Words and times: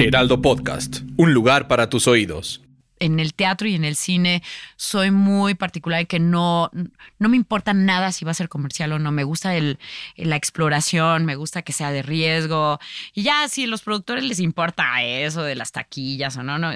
Heraldo 0.00 0.40
Podcast, 0.40 1.00
un 1.16 1.34
lugar 1.34 1.66
para 1.66 1.90
tus 1.90 2.06
oídos. 2.06 2.62
en 3.00 3.18
el 3.18 3.34
teatro 3.34 3.66
y 3.66 3.74
en 3.74 3.84
el 3.84 3.96
cine 3.96 4.42
soy 4.76 5.10
muy 5.10 5.54
particular 5.54 6.02
y 6.02 6.06
que 6.06 6.20
no, 6.20 6.70
no 7.18 7.28
me 7.28 7.36
importa 7.36 7.74
nada 7.74 8.12
si 8.12 8.24
va 8.24 8.30
a 8.30 8.34
ser 8.34 8.48
comercial 8.48 8.92
o 8.92 8.98
no. 9.00 9.10
Me 9.10 9.24
gusta 9.24 9.56
el, 9.56 9.78
la 10.16 10.36
exploración, 10.36 11.24
me 11.24 11.34
gusta 11.34 11.62
que 11.62 11.72
sea 11.72 11.90
de 11.90 12.02
riesgo. 12.02 12.78
Y 13.12 13.22
ya 13.22 13.48
si 13.48 13.64
a 13.64 13.66
los 13.66 13.82
productores 13.82 14.22
les 14.24 14.38
importa 14.38 15.02
eso 15.02 15.42
de 15.42 15.56
las 15.56 15.72
taquillas 15.72 16.36
o 16.36 16.44
no, 16.44 16.58
no, 16.58 16.72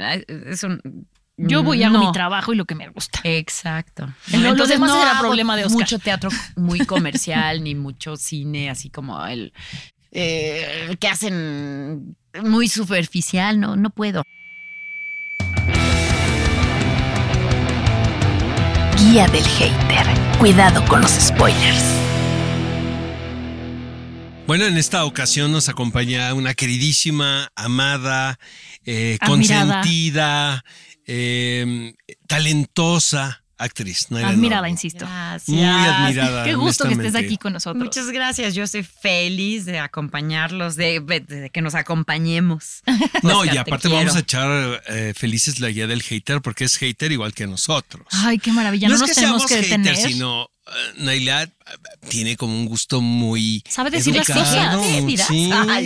yo 1.37 1.63
voy 1.63 1.83
a 1.85 1.89
hacer 1.89 2.01
mi 2.01 2.13
trabajo 2.13 2.53
y 2.53 2.57
lo 2.57 2.65
que 2.65 2.75
me 2.75 2.89
gusta. 2.89 3.21
Exacto. 3.23 4.13
Entonces 4.33 4.81
no 4.81 5.01
era 5.01 5.21
problema 5.21 5.57
de 5.57 5.65
Oscar. 5.65 5.81
mucho 5.81 5.99
teatro 6.01 6.31
muy 6.57 6.81
comercial 6.87 7.63
ni 7.65 7.77
mucho 7.77 8.17
cine 8.17 8.69
así 8.69 8.91
como 8.91 9.25
el 9.27 9.53
eh, 10.13 10.97
que 11.01 11.09
hacen 11.09 12.17
muy 12.43 12.69
superficial, 12.69 13.61
no 13.61 13.77
no 13.77 13.91
puedo. 13.91 14.25
Guía 18.99 19.27
del 19.29 19.45
hater. 19.45 20.07
Cuidado 20.39 20.85
con 20.87 21.01
los 21.03 21.11
spoilers. 21.13 21.85
Bueno, 24.47 24.67
en 24.67 24.77
esta 24.77 25.05
ocasión 25.05 25.53
nos 25.53 25.69
acompaña 25.69 26.35
una 26.35 26.55
queridísima, 26.55 27.51
amada, 27.55 28.39
eh, 28.85 29.19
consentida, 29.25 30.65
eh, 31.07 31.95
talentosa 32.27 33.42
actriz. 33.63 34.11
Naila 34.11 34.29
Admirada, 34.29 34.69
insisto. 34.69 35.05
Gracias. 35.07 35.49
Muy 35.49 35.65
admirada. 35.65 36.45
Qué 36.45 36.55
gusto 36.55 36.87
que 36.87 36.95
estés 36.95 37.15
aquí 37.15 37.39
con 37.39 37.53
nosotros. 37.53 37.83
Muchas 37.83 38.11
gracias. 38.11 38.55
Yo 38.55 38.65
estoy 38.65 38.83
feliz 38.83 39.65
de 39.65 39.79
acompañarlos, 39.79 40.77
de, 40.77 41.01
de 41.01 41.51
que 41.51 41.63
nos 41.63 41.75
acompañemos. 41.75 42.83
No, 43.23 43.45
y 43.45 43.51
te 43.51 43.59
aparte 43.59 43.89
vamos 43.89 44.17
a 44.17 44.21
echar 44.21 44.83
eh, 44.89 45.13
felices 45.17 45.61
la 45.61 45.69
guía 45.69 45.87
del 45.87 46.03
hater 46.03 46.41
porque 46.43 46.65
es 46.65 46.77
hater 46.77 47.13
igual 47.13 47.33
que 47.33 47.47
nosotros. 47.47 48.05
Ay, 48.11 48.39
qué 48.39 48.51
maravilla. 48.53 48.89
No, 48.89 48.97
no 48.97 48.97
es 48.97 49.01
nos 49.03 49.11
que 49.11 49.15
tenemos 49.15 49.43
seamos 49.43 49.63
que 49.63 49.69
detener. 49.69 49.95
haters, 49.95 50.13
sino 50.13 50.49
Naila 50.97 51.49
tiene 52.09 52.37
como 52.37 52.55
un 52.59 52.67
gusto 52.67 53.01
muy 53.01 53.63
Sabe 53.69 53.91
decir 53.91 54.15
las 54.15 54.27
cosas. 54.27 54.79
¿Sí. 55.29 55.51
Ah, 55.53 55.81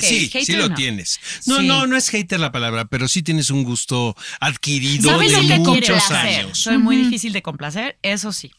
Sí, 0.00 0.30
sí, 0.44 0.52
lo 0.52 0.68
no. 0.68 0.74
tienes. 0.74 1.18
No, 1.46 1.58
Sí. 1.60 1.66
no, 1.66 1.86
no 1.86 1.96
es 1.96 2.08
hater 2.10 2.40
la 2.40 2.52
palabra, 2.52 2.84
pero 2.86 3.08
sí 3.08 3.22
tienes 3.22 3.50
un 3.50 3.64
gusto 3.64 4.16
adquirido 4.40 5.10
Soy 5.12 5.26
de 5.28 5.34
difícil 5.34 5.48
de 5.48 5.58
muchos 5.58 6.02
complacer. 6.04 6.40
años. 6.44 6.58
Soy 6.58 6.78
muy 6.78 6.96
difícil 6.96 7.32
de 7.32 7.42
complacer, 7.42 7.98
eso 8.02 8.32
sí. 8.32 8.50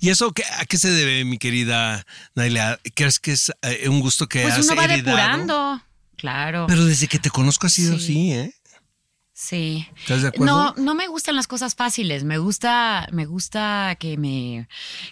¿Y 0.00 0.10
eso 0.10 0.32
qué- 0.32 0.44
a 0.58 0.64
qué 0.66 0.76
se 0.78 0.90
debe, 0.90 1.24
mi 1.24 1.38
querida 1.38 2.04
Naila? 2.34 2.78
¿Crees 2.94 3.18
que 3.18 3.32
es 3.32 3.50
eh, 3.62 3.88
un 3.88 4.00
gusto 4.00 4.28
que 4.28 4.42
Pues 4.42 4.54
has 4.54 4.64
uno 4.66 4.76
va 4.76 4.84
heredado? 4.84 5.04
depurando. 5.16 5.82
Claro. 6.16 6.66
Pero 6.68 6.84
desde 6.84 7.08
que 7.08 7.18
te 7.18 7.30
conozco 7.30 7.66
ha 7.66 7.70
sido 7.70 7.98
Sí. 7.98 8.04
así, 8.04 8.32
¿eh? 8.32 8.54
Sí. 9.44 9.88
¿Estás 9.98 10.22
de 10.22 10.28
acuerdo? 10.28 10.54
No, 10.54 10.74
no 10.76 10.94
me 10.94 11.08
gustan 11.08 11.34
las 11.34 11.48
cosas 11.48 11.74
fáciles. 11.74 12.22
Me 12.22 12.38
gusta, 12.38 13.08
me 13.10 13.26
gusta 13.26 13.96
que 13.98 14.16
me 14.16 14.68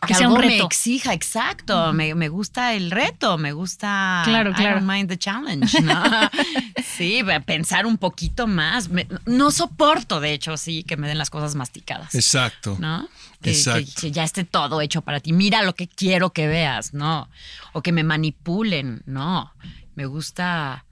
Que 0.06 0.14
sea 0.14 0.28
un 0.28 0.36
algo 0.36 0.46
me 0.46 0.52
reto. 0.52 0.66
exija, 0.66 1.12
exacto. 1.14 1.92
me, 1.92 2.14
me 2.14 2.28
gusta 2.28 2.74
el 2.74 2.92
reto, 2.92 3.38
me 3.38 3.52
gusta. 3.52 4.22
Claro, 4.24 4.52
I 4.52 4.54
claro. 4.54 4.76
don't 4.76 4.88
mind 4.88 5.08
the 5.08 5.18
challenge, 5.18 5.80
¿no? 5.82 6.00
sí, 6.96 7.22
pensar 7.44 7.86
un 7.86 7.98
poquito 7.98 8.46
más. 8.46 8.88
Me- 8.88 9.08
no 9.26 9.50
soporto, 9.50 10.20
de 10.20 10.32
hecho, 10.32 10.56
sí, 10.56 10.84
que 10.84 10.96
me 10.96 11.08
den 11.08 11.18
las 11.18 11.28
cosas 11.30 11.56
masticadas. 11.56 12.14
Exacto. 12.14 12.76
¿no? 12.78 13.08
Que, 13.42 13.50
Exacto. 13.50 13.90
que- 13.96 14.00
que 14.00 14.10
ya 14.12 14.22
esté 14.22 14.44
todo 14.44 14.80
hecho 14.80 15.02
para 15.02 15.18
ti. 15.18 15.32
Mira 15.32 15.62
lo 15.64 15.74
que 15.74 15.88
quiero 15.88 16.32
que 16.32 16.46
veas, 16.46 16.94
¿no? 16.94 17.28
O 17.72 17.82
que 17.82 17.90
me 17.90 18.04
manipulen, 18.04 19.02
¿no? 19.06 19.52
Me 19.96 20.06
gusta, 20.06 20.84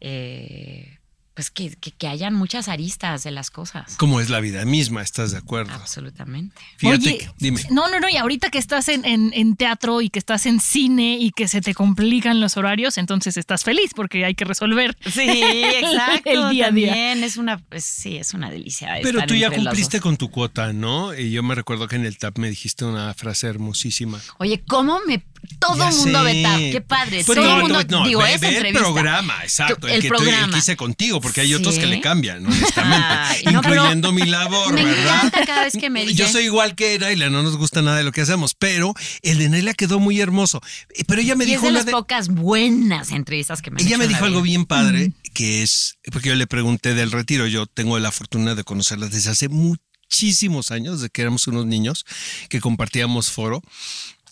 eh, 0.00 0.98
pues, 1.34 1.50
que, 1.50 1.74
que- 1.76 1.90
que 1.90 2.06
hayan 2.08 2.32
muchas 2.34 2.68
aristas 2.68 3.24
de 3.24 3.30
las 3.32 3.50
cosas. 3.50 3.96
¿Cómo 3.96 4.20
es 4.20 4.30
la 4.30 4.40
vida 4.40 4.64
misma? 4.64 5.02
¿Estás 5.02 5.32
de 5.32 5.38
acuerdo? 5.38 5.72
Absolutamente. 5.72 6.54
Fíjate, 6.76 7.08
Oye, 7.08 7.18
que- 7.18 7.30
dime. 7.38 7.60
No, 7.70 7.88
no, 7.90 7.98
no. 8.00 8.08
Y 8.08 8.16
ahorita 8.16 8.50
que 8.50 8.58
estás 8.58 8.88
en, 8.88 9.04
en- 9.04 9.32
en 9.34 9.56
teatro 9.56 10.00
y 10.00 10.10
que 10.10 10.18
estás 10.18 10.46
en 10.46 10.60
cine 10.60 11.18
y 11.18 11.30
que 11.32 11.48
se 11.48 11.60
te 11.60 11.74
complican 11.74 12.40
los 12.40 12.56
horarios, 12.56 12.98
entonces 12.98 13.36
estás 13.36 13.64
feliz 13.64 13.90
porque 13.96 14.24
hay 14.24 14.34
que 14.34 14.44
resolver. 14.44 14.96
Sí, 15.10 15.22
exacto. 15.28 16.30
El 16.30 16.50
día 16.50 16.66
a 16.66 16.70
día. 16.70 17.12
Es 17.14 17.36
una, 17.36 17.58
pues, 17.58 17.84
sí, 17.84 18.16
es 18.16 18.34
una 18.34 18.50
delicia. 18.50 18.90
Pero 19.02 19.18
estar 19.18 19.28
tú 19.28 19.34
ya 19.34 19.50
cumpliste 19.50 20.00
con 20.00 20.16
tu 20.16 20.30
cuota, 20.30 20.72
¿no? 20.72 21.14
Y 21.14 21.30
yo 21.30 21.42
me 21.42 21.54
recuerdo 21.54 21.88
que 21.88 21.96
en 21.96 22.04
el 22.04 22.16
TAP 22.18 22.38
me 22.38 22.48
dijiste 22.48 22.84
una 22.84 23.12
frase 23.14 23.46
hermosísima. 23.48 24.20
Oye, 24.38 24.62
¿cómo 24.66 25.00
me 25.06 25.22
todo 25.58 25.88
el 25.88 25.94
mundo 25.94 26.18
sé. 26.18 26.24
ve 26.24 26.42
TAP? 26.42 26.58
Qué 26.72 26.80
padre. 26.80 27.22
Pues 27.24 27.36
todo 27.38 27.44
no, 27.46 27.56
el 27.56 27.62
mundo, 27.62 27.84
no, 27.88 28.06
digo, 28.06 28.20
ve, 28.22 28.34
esa 28.34 28.48
ve 28.48 28.68
el 28.68 28.74
programa, 28.74 29.34
exacto. 29.42 29.86
El, 29.88 29.94
el 29.94 30.02
que, 30.02 30.08
programa. 30.08 30.58
hice 30.58 30.76
contigo, 30.76 31.20
porque 31.20 31.40
hay 31.42 31.54
otros 31.54 31.78
que 31.78 31.86
le 31.86 32.00
cambian, 32.00 32.44
honestamente. 32.46 33.06
Ay, 33.10 33.42
no, 33.52 33.58
incluyendo 33.60 34.12
mi 34.12 34.22
labor, 34.24 34.72
me 34.74 34.84
¿verdad? 34.84 35.16
encanta 35.26 35.46
cada 35.46 35.64
vez 35.64 35.74
que 35.78 35.90
me 35.90 36.04
Yo 36.06 36.10
dice- 36.26 36.32
soy 36.32 36.44
igual 36.44 36.74
que 36.74 36.98
Naila, 36.98 37.30
no 37.30 37.42
nos 37.42 37.56
gusta 37.56 37.82
nada 37.82 37.96
de 37.98 38.04
lo 38.04 38.12
que 38.12 38.20
hacemos, 38.22 38.54
pero 38.54 38.94
el 39.22 39.38
de 39.38 39.48
Naila 39.48 39.74
quedó 39.74 39.98
muy 40.00 40.20
hermoso. 40.20 40.60
Eh, 40.94 41.04
Pero 41.06 41.20
ella 41.20 41.34
me 41.36 41.44
y 41.44 41.48
dijo 41.48 41.62
es 41.62 41.68
de 41.68 41.72
las 41.72 41.86
de- 41.86 41.92
pocas 41.92 42.28
buenas 42.28 43.10
entrevistas 43.12 43.62
que 43.62 43.70
me 43.70 43.80
ella 43.82 43.98
me 43.98 44.08
dijo 44.08 44.24
algo 44.24 44.42
vida. 44.42 44.50
bien 44.52 44.64
padre, 44.66 45.12
que 45.32 45.62
es, 45.62 45.98
porque 46.12 46.28
yo 46.28 46.34
le 46.34 46.46
pregunté 46.46 46.94
del 46.94 47.10
retiro, 47.12 47.46
yo 47.46 47.66
tengo 47.66 47.98
la 47.98 48.12
fortuna 48.12 48.54
de 48.54 48.64
conocerla 48.64 49.08
desde 49.08 49.30
hace 49.30 49.48
muchísimos 49.48 50.70
años, 50.70 51.00
de 51.00 51.08
que 51.10 51.22
éramos 51.22 51.46
unos 51.46 51.66
niños 51.66 52.04
que 52.48 52.60
compartíamos 52.60 53.30
foro, 53.30 53.62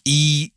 y, 0.05 0.52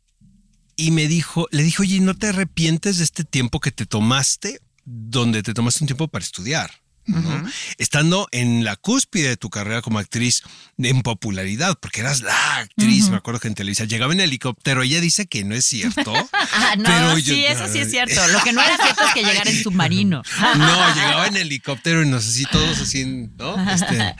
y 0.76 0.90
me 0.90 1.08
dijo, 1.08 1.48
le 1.50 1.62
dijo, 1.62 1.82
oye, 1.82 2.00
¿no 2.00 2.14
te 2.14 2.28
arrepientes 2.28 2.98
de 2.98 3.04
este 3.04 3.24
tiempo 3.24 3.60
que 3.60 3.72
te 3.72 3.86
tomaste, 3.86 4.60
donde 4.84 5.42
te 5.42 5.54
tomaste 5.54 5.82
un 5.84 5.88
tiempo 5.88 6.08
para 6.08 6.24
estudiar? 6.24 6.70
¿No? 7.06 7.44
Estando 7.78 8.28
en 8.32 8.64
la 8.64 8.76
cúspide 8.76 9.28
de 9.30 9.36
tu 9.36 9.50
carrera 9.50 9.82
como 9.82 9.98
actriz 9.98 10.42
en 10.78 11.02
popularidad, 11.02 11.76
porque 11.80 12.00
eras 12.00 12.20
la 12.22 12.56
actriz, 12.58 13.08
me 13.10 13.16
acuerdo 13.16 13.40
que 13.40 13.48
en 13.48 13.54
Televisa 13.54 13.84
llegaba 13.84 14.12
en 14.12 14.20
helicóptero, 14.20 14.82
ella 14.82 15.00
dice 15.00 15.26
que 15.26 15.44
no 15.44 15.54
es 15.54 15.64
cierto. 15.64 16.12
Ah, 16.58 16.74
no, 16.76 16.84
Pero 16.84 17.18
yo- 17.18 17.34
sí, 17.34 17.44
eso 17.44 17.66
sí 17.70 17.78
es 17.80 17.90
cierto. 17.96 18.26
Lo 18.28 18.40
que 18.42 18.52
no 18.52 18.62
era 18.62 18.76
cierto 18.78 19.04
es 19.04 19.12
que 19.14 19.22
llegara 19.24 19.50
en 19.50 19.62
submarino. 19.62 20.22
No, 20.56 20.94
llegaba 20.94 21.26
en 21.26 21.36
helicóptero 21.36 22.02
y 22.02 22.06
no 22.08 22.20
sé 22.20 22.30
si 22.32 22.44
todos 22.46 22.78
así, 22.78 23.04
¿no? 23.36 23.70
Este, 23.70 24.14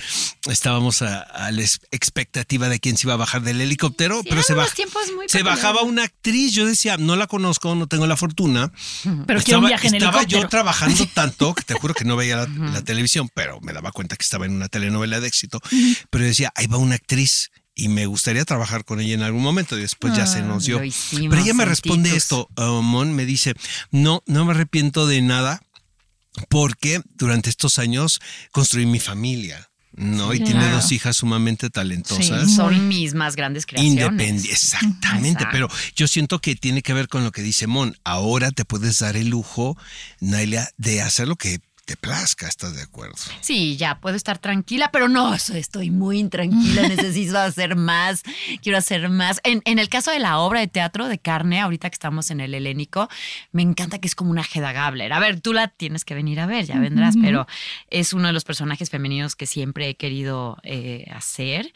estábamos 0.51 1.03
a, 1.03 1.21
a 1.21 1.51
la 1.51 1.63
expectativa 1.91 2.69
de 2.69 2.79
quién 2.81 2.97
se 2.97 3.07
iba 3.07 3.15
a 3.15 3.17
bajar 3.17 3.43
del 3.43 3.61
helicóptero, 3.61 4.23
pero 4.29 4.43
se, 4.43 4.55
baj- 4.55 4.73
se 5.29 5.43
bajaba 5.43 5.83
una 5.83 6.05
actriz. 6.05 6.53
Yo 6.53 6.67
decía, 6.67 6.97
no 6.99 7.17
la 7.17 7.27
conozco, 7.27 7.75
no 7.75 7.87
tengo 7.87 8.07
la 8.07 8.17
fortuna. 8.17 8.71
Pero 9.27 9.43
quiero 9.43 9.61
un 9.61 9.67
estaba 9.67 9.69
viaje 9.69 9.89
en 9.89 9.95
estaba 9.95 10.17
helicóptero. 10.19 10.43
yo 10.43 10.49
trabajando 10.49 11.07
tanto 11.15 11.55
que 11.55 11.63
te 11.63 11.75
juro 11.75 11.95
que 11.95 12.05
no 12.05 12.17
veía 12.17 12.37
la, 12.37 12.47
la 12.77 12.85
televisión, 12.85 13.31
pero 13.35 13.61
me 13.61 13.73
daba 13.73 13.93
cuenta 13.93 14.17
que 14.17 14.23
estaba 14.23 14.47
en 14.47 14.53
una 14.53 14.69
telenovela 14.69 15.21
de 15.21 15.29
éxito. 15.29 15.61
Pero 16.11 16.25
decía, 16.25 16.53
ahí 16.55 16.67
va 16.67 16.79
una 16.79 16.95
actriz. 16.97 17.51
Y 17.79 17.89
me 17.89 18.07
gustaría 18.07 18.43
trabajar 18.47 18.87
con 18.87 19.01
ella 19.01 19.13
en 19.13 19.23
algún 19.23 19.43
momento 19.43 19.77
y 19.77 19.83
después 19.83 20.17
ya 20.17 20.27
se 20.27 20.41
nos 20.41 20.65
dio. 20.65 20.83
hicimos, 20.83 21.29
Pero 21.29 21.43
ella 21.43 21.53
me 21.53 21.67
responde 21.67 22.17
esto, 22.17 22.49
uh, 22.57 22.81
Mon, 22.81 23.15
me 23.15 23.27
dice, 23.27 23.53
no, 23.91 24.23
no 24.27 24.47
me 24.47 24.53
arrepiento 24.53 25.07
de 25.07 25.21
nada 25.21 25.61
porque 26.49 27.03
durante 27.17 27.51
estos 27.51 27.79
años 27.79 28.21
construí 28.51 28.87
mi 28.87 28.99
familia, 28.99 29.69
¿no? 29.93 30.33
Y 30.33 30.41
tiene 30.41 30.71
dos 30.71 30.93
hijas 30.93 31.17
sumamente 31.17 31.71
talentosas. 31.71 32.49
Sí. 32.49 32.55
Son 32.55 32.89
mis 32.89 33.15
más 33.15 33.37
grandes 33.37 33.67
creaciones. 33.67 34.05
Independiente, 34.05 34.53
exactamente, 34.53 35.45
Exacto. 35.45 35.53
pero 35.53 35.69
yo 35.95 36.09
siento 36.09 36.39
que 36.39 36.57
tiene 36.57 36.83
que 36.83 36.93
ver 36.95 37.09
con 37.09 37.25
lo 37.25 37.33
que 37.33 37.43
dice 37.43 37.67
Mon. 37.67 37.97
Ahora 38.05 38.51
te 38.53 38.65
puedes 38.65 38.99
dar 38.99 39.17
el 39.17 39.29
lujo, 39.29 39.77
Naila, 40.21 40.71
de 40.77 41.03
hacer 41.03 41.29
lo 41.29 41.37
que 41.37 41.61
te 41.87 41.97
plazca, 41.97 42.49
¿estás 42.49 42.75
de 42.75 42.83
acuerdo? 42.83 43.15
Sí, 43.41 43.77
ya 43.77 44.01
puedo 44.01 44.17
estar 44.17 44.39
tranquila, 44.39 44.91
pero 44.93 45.09
no, 45.09 45.33
estoy 45.35 45.91
muy 45.91 46.19
intranquila, 46.19 46.83
necesito 46.89 47.39
hacer 47.39 47.77
más, 47.77 48.25
quiero 48.61 48.77
hacer 48.77 49.09
más. 49.09 49.41
En, 49.45 49.63
en, 49.65 49.79
el 49.79 49.89
caso 49.89 50.11
de 50.11 50.19
la 50.19 50.39
obra 50.39 50.59
de 50.59 50.67
teatro 50.67 51.07
de 51.07 51.19
carne, 51.19 51.61
ahorita 51.61 51.89
que 51.89 51.95
estamos 51.95 52.33
en 52.33 52.41
el 52.41 52.55
helénico, 52.55 53.09
me 53.53 53.63
encanta 53.63 54.01
que 54.01 54.09
es 54.09 54.17
como 54.17 54.33
una 54.33 54.43
Hedda 54.43 54.73
Gabler. 54.73 55.13
A 55.13 55.21
ver, 55.21 55.41
tú 55.41 55.53
la 55.53 55.69
tienes 55.69 56.05
que 56.05 56.17
venir 56.17 56.41
a 56.41 56.47
ver, 56.47 56.67
ya 56.67 56.77
vendrás, 56.81 57.15
pero 57.23 57.47
es 57.89 58.13
uno 58.13 58.27
de 58.27 58.33
los 58.33 58.43
personajes 58.43 58.91
femeninos 58.91 59.37
que 59.37 59.47
siempre 59.47 59.89
he 59.89 59.95
querido 59.95 60.59
eh, 60.65 61.07
hacer. 61.15 61.73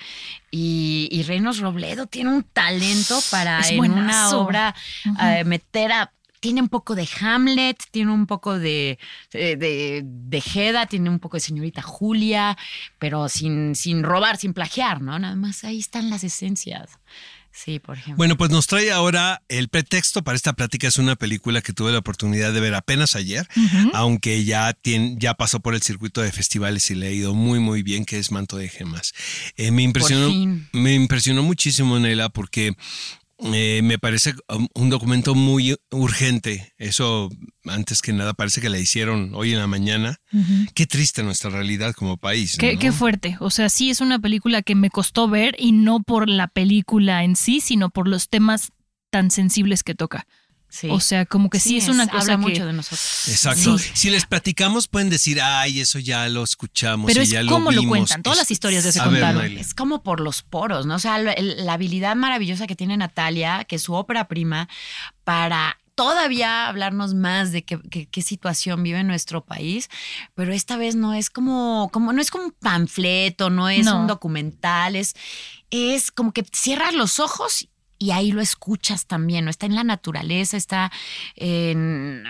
Y, 0.50 1.08
y 1.12 1.22
Reinos 1.22 1.60
Robledo 1.60 2.06
tiene 2.06 2.30
un 2.30 2.42
talento 2.42 3.20
para 3.30 3.60
en 3.68 3.92
una 3.92 4.30
obra 4.30 4.74
uh, 5.06 5.46
meter 5.46 5.92
a 5.92 6.12
tiene 6.40 6.62
un 6.62 6.68
poco 6.68 6.94
de 6.94 7.08
Hamlet, 7.20 7.78
tiene 7.90 8.12
un 8.12 8.26
poco 8.26 8.58
de, 8.58 8.98
de, 9.32 10.02
de, 10.04 10.42
Heda, 10.54 10.86
tiene 10.86 11.10
un 11.10 11.18
poco 11.18 11.36
de 11.36 11.40
señorita 11.40 11.82
Julia, 11.82 12.56
pero 12.98 13.28
sin, 13.28 13.76
sin 13.76 14.02
robar, 14.02 14.38
sin 14.38 14.54
plagiar, 14.54 15.02
¿no? 15.02 15.18
Nada 15.18 15.36
más 15.36 15.64
ahí 15.64 15.78
están 15.78 16.10
las 16.10 16.24
esencias. 16.24 16.98
Sí, 17.52 17.80
por 17.80 17.96
ejemplo. 17.96 18.16
Bueno, 18.16 18.36
pues 18.36 18.50
nos 18.50 18.68
trae 18.68 18.92
ahora 18.92 19.42
el 19.48 19.68
pretexto 19.68 20.22
para 20.22 20.36
esta 20.36 20.52
plática. 20.52 20.86
Es 20.86 20.98
una 20.98 21.16
película 21.16 21.60
que 21.62 21.72
tuve 21.72 21.90
la 21.90 21.98
oportunidad 21.98 22.52
de 22.52 22.60
ver 22.60 22.74
apenas 22.74 23.16
ayer, 23.16 23.46
aunque 23.92 24.44
ya, 24.44 24.72
tiene, 24.72 25.16
ya 25.18 25.34
pasó 25.34 25.58
por 25.58 25.74
el 25.74 25.82
circuito 25.82 26.22
de 26.22 26.30
festivales 26.30 26.88
y 26.90 26.94
le 26.94 27.08
ha 27.08 27.10
ido 27.10 27.34
muy, 27.34 27.58
muy 27.58 27.82
bien, 27.82 28.04
que 28.04 28.18
es 28.18 28.30
Manto 28.30 28.56
de 28.56 28.68
Gemas. 28.68 29.12
Eh, 29.56 29.72
me, 29.72 29.82
impresionó, 29.82 30.30
me 30.72 30.94
impresionó 30.94 31.42
muchísimo, 31.42 31.98
Nela, 31.98 32.28
porque 32.28 32.76
eh, 33.42 33.80
me 33.82 33.98
parece 33.98 34.34
un 34.74 34.90
documento 34.90 35.34
muy 35.34 35.76
urgente. 35.90 36.72
Eso, 36.78 37.30
antes 37.64 38.02
que 38.02 38.12
nada, 38.12 38.34
parece 38.34 38.60
que 38.60 38.68
la 38.68 38.78
hicieron 38.78 39.32
hoy 39.34 39.52
en 39.52 39.58
la 39.58 39.66
mañana. 39.66 40.20
Qué 40.74 40.86
triste 40.86 41.22
nuestra 41.22 41.50
realidad 41.50 41.94
como 41.94 42.16
país. 42.16 42.56
Qué, 42.58 42.78
qué, 42.78 42.92
fuerte. 42.92 43.36
O 43.40 43.50
sea, 43.50 43.68
sí 43.68 43.90
es 43.90 44.00
una 44.00 44.18
película 44.18 44.62
que 44.62 44.74
me 44.74 44.90
costó 44.90 45.28
ver 45.28 45.56
y 45.58 45.72
no 45.72 46.00
por 46.00 46.28
la 46.28 46.48
película 46.48 47.24
en 47.24 47.36
sí, 47.36 47.60
sino 47.60 47.90
por 47.90 48.08
los 48.08 48.28
temas 48.28 48.72
tan 49.10 49.30
sensibles 49.30 49.82
que 49.82 49.94
toca. 49.94 50.26
O 50.90 51.00
sea, 51.00 51.26
como 51.26 51.50
que 51.50 51.58
sí, 51.60 51.78
es 51.78 51.88
una 51.88 52.06
cosa 52.06 52.34
habla 52.34 52.36
mucho 52.36 52.66
de 52.66 52.72
nosotros. 52.72 53.28
Exacto. 53.28 53.76
Si 53.78 54.10
les 54.10 54.26
platicamos 54.26 54.88
pueden 54.88 55.10
decir, 55.10 55.40
ay, 55.40 55.80
eso 55.80 55.98
ya 55.98 56.28
lo 56.28 56.44
escuchamos 56.44 57.06
Pero 57.06 57.20
y 57.20 57.24
es 57.24 57.30
ya 57.30 57.44
como 57.46 57.72
lo 57.72 57.82
lo 57.82 57.88
cuentan, 57.88 58.22
todas 58.22 58.38
las 58.38 58.50
historias 58.50 58.84
de 58.84 58.90
ese 58.90 59.00
contaron. 59.00 59.44
Es 59.58 59.74
como 59.74 60.02
por 60.02 60.20
los 60.20 60.42
poros, 60.42 60.86
¿no? 60.86 60.96
O 60.96 60.98
sea, 60.98 61.18
la 61.18 61.72
habilidad 61.72 62.16
maravillosa 62.16 62.66
que 62.66 62.76
tiene 62.76 62.96
Natalia, 62.96 63.64
que 63.64 63.76
es 63.76 63.82
su 63.82 63.94
ópera 63.94 64.28
prima, 64.28 64.68
para 65.24 65.78
todavía 66.00 66.66
hablarnos 66.66 67.12
más 67.12 67.52
de 67.52 67.62
qué, 67.62 67.78
qué, 68.10 68.22
situación 68.22 68.82
vive 68.82 69.04
nuestro 69.04 69.44
país, 69.44 69.90
pero 70.34 70.54
esta 70.54 70.78
vez 70.78 70.94
no 70.94 71.12
es 71.12 71.28
como, 71.28 71.90
como 71.92 72.14
no 72.14 72.22
es 72.22 72.30
como 72.30 72.44
un 72.44 72.52
panfleto, 72.52 73.50
no 73.50 73.68
es 73.68 73.86
un 73.86 74.06
documental, 74.06 74.96
es, 74.96 75.14
es 75.70 76.10
como 76.10 76.32
que 76.32 76.42
cierras 76.52 76.94
los 76.94 77.20
ojos 77.20 77.68
y 78.02 78.12
ahí 78.12 78.32
lo 78.32 78.40
escuchas 78.40 79.04
también, 79.04 79.44
¿no? 79.44 79.50
Está 79.50 79.66
en 79.66 79.74
la 79.74 79.84
naturaleza, 79.84 80.56
está 80.56 80.90
en... 81.36 82.24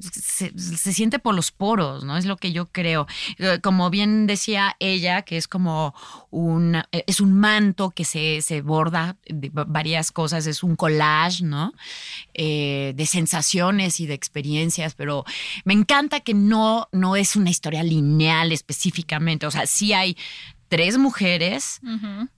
se, 0.00 0.92
siente 0.92 1.18
por 1.18 1.34
los 1.34 1.50
poros, 1.50 2.04
¿no? 2.04 2.16
Es 2.16 2.26
lo 2.26 2.36
que 2.36 2.52
yo 2.52 2.66
creo. 2.66 3.08
Eh, 3.38 3.58
como 3.60 3.90
bien 3.90 4.28
decía 4.28 4.76
ella, 4.78 5.22
que 5.22 5.36
es 5.36 5.48
como 5.48 5.96
un... 6.30 6.76
Eh, 6.92 7.02
es 7.08 7.20
un 7.20 7.32
manto 7.32 7.90
que 7.90 8.04
se, 8.04 8.40
se 8.40 8.62
borda 8.62 9.16
de 9.26 9.50
varias 9.52 10.12
cosas, 10.12 10.46
es 10.46 10.62
un 10.62 10.76
collage, 10.76 11.42
¿no? 11.42 11.74
Eh, 12.32 12.92
de 12.94 13.06
sensaciones 13.06 13.98
y 13.98 14.06
de 14.06 14.14
experiencias, 14.14 14.94
pero 14.94 15.24
me 15.64 15.74
encanta 15.74 16.20
que 16.20 16.34
no, 16.34 16.88
no 16.92 17.16
es 17.16 17.34
una 17.34 17.50
historia 17.50 17.82
lineal 17.82 18.52
específicamente, 18.52 19.44
o 19.44 19.50
sea, 19.50 19.66
sí 19.66 19.92
hay 19.92 20.16
tres 20.72 20.96
mujeres 20.96 21.82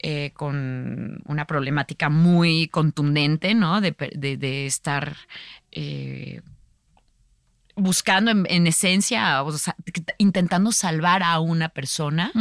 eh, 0.00 0.32
con 0.34 1.22
una 1.24 1.46
problemática 1.46 2.08
muy 2.08 2.66
contundente, 2.66 3.54
¿no? 3.54 3.80
De, 3.80 4.66
estar 4.66 5.16
eh, 5.70 6.40
buscando 7.76 8.32
en, 8.32 8.66
esencia, 8.66 9.40
intentando 10.18 10.72
salvar 10.72 11.22
a 11.22 11.38
una 11.38 11.68
persona. 11.68 12.32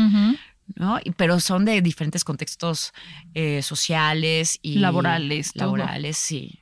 ¿no? 0.75 0.99
Pero 1.15 1.39
son 1.39 1.63
de 1.63 1.79
diferentes 1.83 2.23
contextos 2.23 2.91
eh, 3.35 3.61
sociales 3.61 4.57
y 4.63 4.79
laborales. 4.79 5.51
Laborales, 5.53 6.17
sí. 6.17 6.59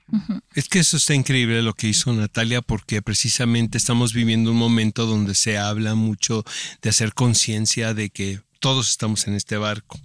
Es 0.55 0.67
que 0.67 0.79
eso 0.79 0.97
está 0.97 1.13
increíble 1.13 1.61
lo 1.61 1.73
que 1.73 1.87
hizo 1.87 2.11
Natalia 2.11 2.61
porque 2.61 3.01
precisamente 3.01 3.77
estamos 3.77 4.13
viviendo 4.13 4.51
un 4.51 4.57
momento 4.57 5.05
donde 5.05 5.35
se 5.35 5.57
habla 5.57 5.95
mucho 5.95 6.43
de 6.81 6.89
hacer 6.89 7.13
conciencia 7.13 7.93
de 7.93 8.09
que 8.09 8.41
todos 8.61 8.89
estamos 8.89 9.27
en 9.27 9.33
este 9.33 9.57
barco. 9.57 9.99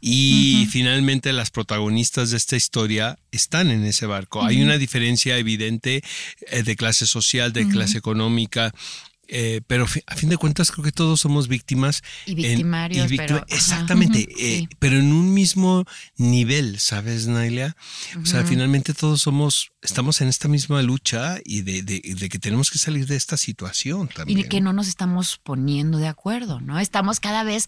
Y 0.00 0.68
finalmente 0.70 1.32
las 1.32 1.50
protagonistas 1.50 2.30
de 2.30 2.36
esta 2.36 2.54
historia 2.54 3.18
están 3.32 3.70
en 3.70 3.84
ese 3.84 4.06
barco. 4.06 4.44
Hay 4.44 4.62
una 4.62 4.76
diferencia 4.76 5.38
evidente 5.38 6.04
eh, 6.50 6.62
de 6.62 6.76
clase 6.76 7.06
social, 7.06 7.52
de 7.52 7.66
clase 7.66 7.98
económica, 7.98 8.72
eh, 9.28 9.60
pero 9.66 9.86
a 10.06 10.16
fin 10.16 10.30
de 10.30 10.38
cuentas 10.38 10.70
creo 10.70 10.82
que 10.84 10.92
todos 10.92 11.20
somos 11.20 11.48
víctimas. 11.48 12.02
Y 12.24 12.34
victimarios. 12.34 13.10
pero, 13.14 13.44
exactamente, 13.48 14.26
eh, 14.38 14.66
pero 14.78 14.98
en 14.98 15.12
un 15.12 15.34
mismo 15.34 15.84
nivel, 16.16 16.80
¿sabes, 16.80 17.26
Nailia? 17.26 17.76
O 18.20 18.24
sea, 18.24 18.44
finalmente 18.44 18.94
todos 18.94 19.20
somos, 19.20 19.70
estamos 19.82 20.22
en 20.22 20.28
esta 20.28 20.48
misma 20.48 20.82
lucha 20.82 21.38
y 21.44 21.60
de, 21.60 21.82
de, 21.82 22.00
de, 22.00 22.28
que 22.28 22.38
tenemos 22.38 22.70
que 22.70 22.78
salir 22.78 23.06
de 23.06 23.16
esta 23.16 23.36
situación 23.36 24.08
también. 24.08 24.38
Y 24.38 24.42
de 24.42 24.48
que 24.48 24.62
no 24.62 24.72
nos 24.72 24.88
estamos 24.88 25.38
poniendo 25.42 25.98
de 25.98 26.08
acuerdo, 26.08 26.60
¿no? 26.60 26.78
Estamos 26.78 27.20
cada 27.20 27.44
vez 27.44 27.66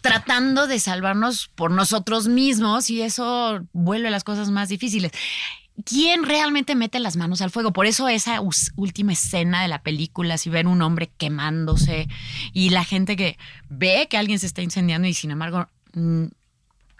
tratando 0.00 0.66
de 0.66 0.80
salvarnos 0.80 1.50
por 1.54 1.70
nosotros 1.70 2.28
mismos 2.28 2.88
y 2.88 3.02
eso 3.02 3.66
vuelve 3.72 4.10
las 4.10 4.24
cosas 4.24 4.50
más 4.50 4.70
difíciles. 4.70 5.12
¿Quién 5.84 6.24
realmente 6.24 6.74
mete 6.74 6.98
las 7.00 7.16
manos 7.16 7.42
al 7.42 7.50
fuego? 7.50 7.72
Por 7.72 7.86
eso 7.86 8.08
esa 8.08 8.40
última 8.76 9.12
escena 9.12 9.62
de 9.62 9.68
la 9.68 9.82
película, 9.82 10.38
si 10.38 10.48
ven 10.48 10.66
un 10.66 10.80
hombre 10.80 11.10
quemándose 11.18 12.08
y 12.52 12.70
la 12.70 12.84
gente 12.84 13.16
que 13.16 13.36
ve 13.68 14.06
que 14.08 14.16
alguien 14.16 14.38
se 14.38 14.46
está 14.46 14.62
incendiando 14.62 15.06
y 15.06 15.14
sin 15.14 15.30
embargo 15.32 15.68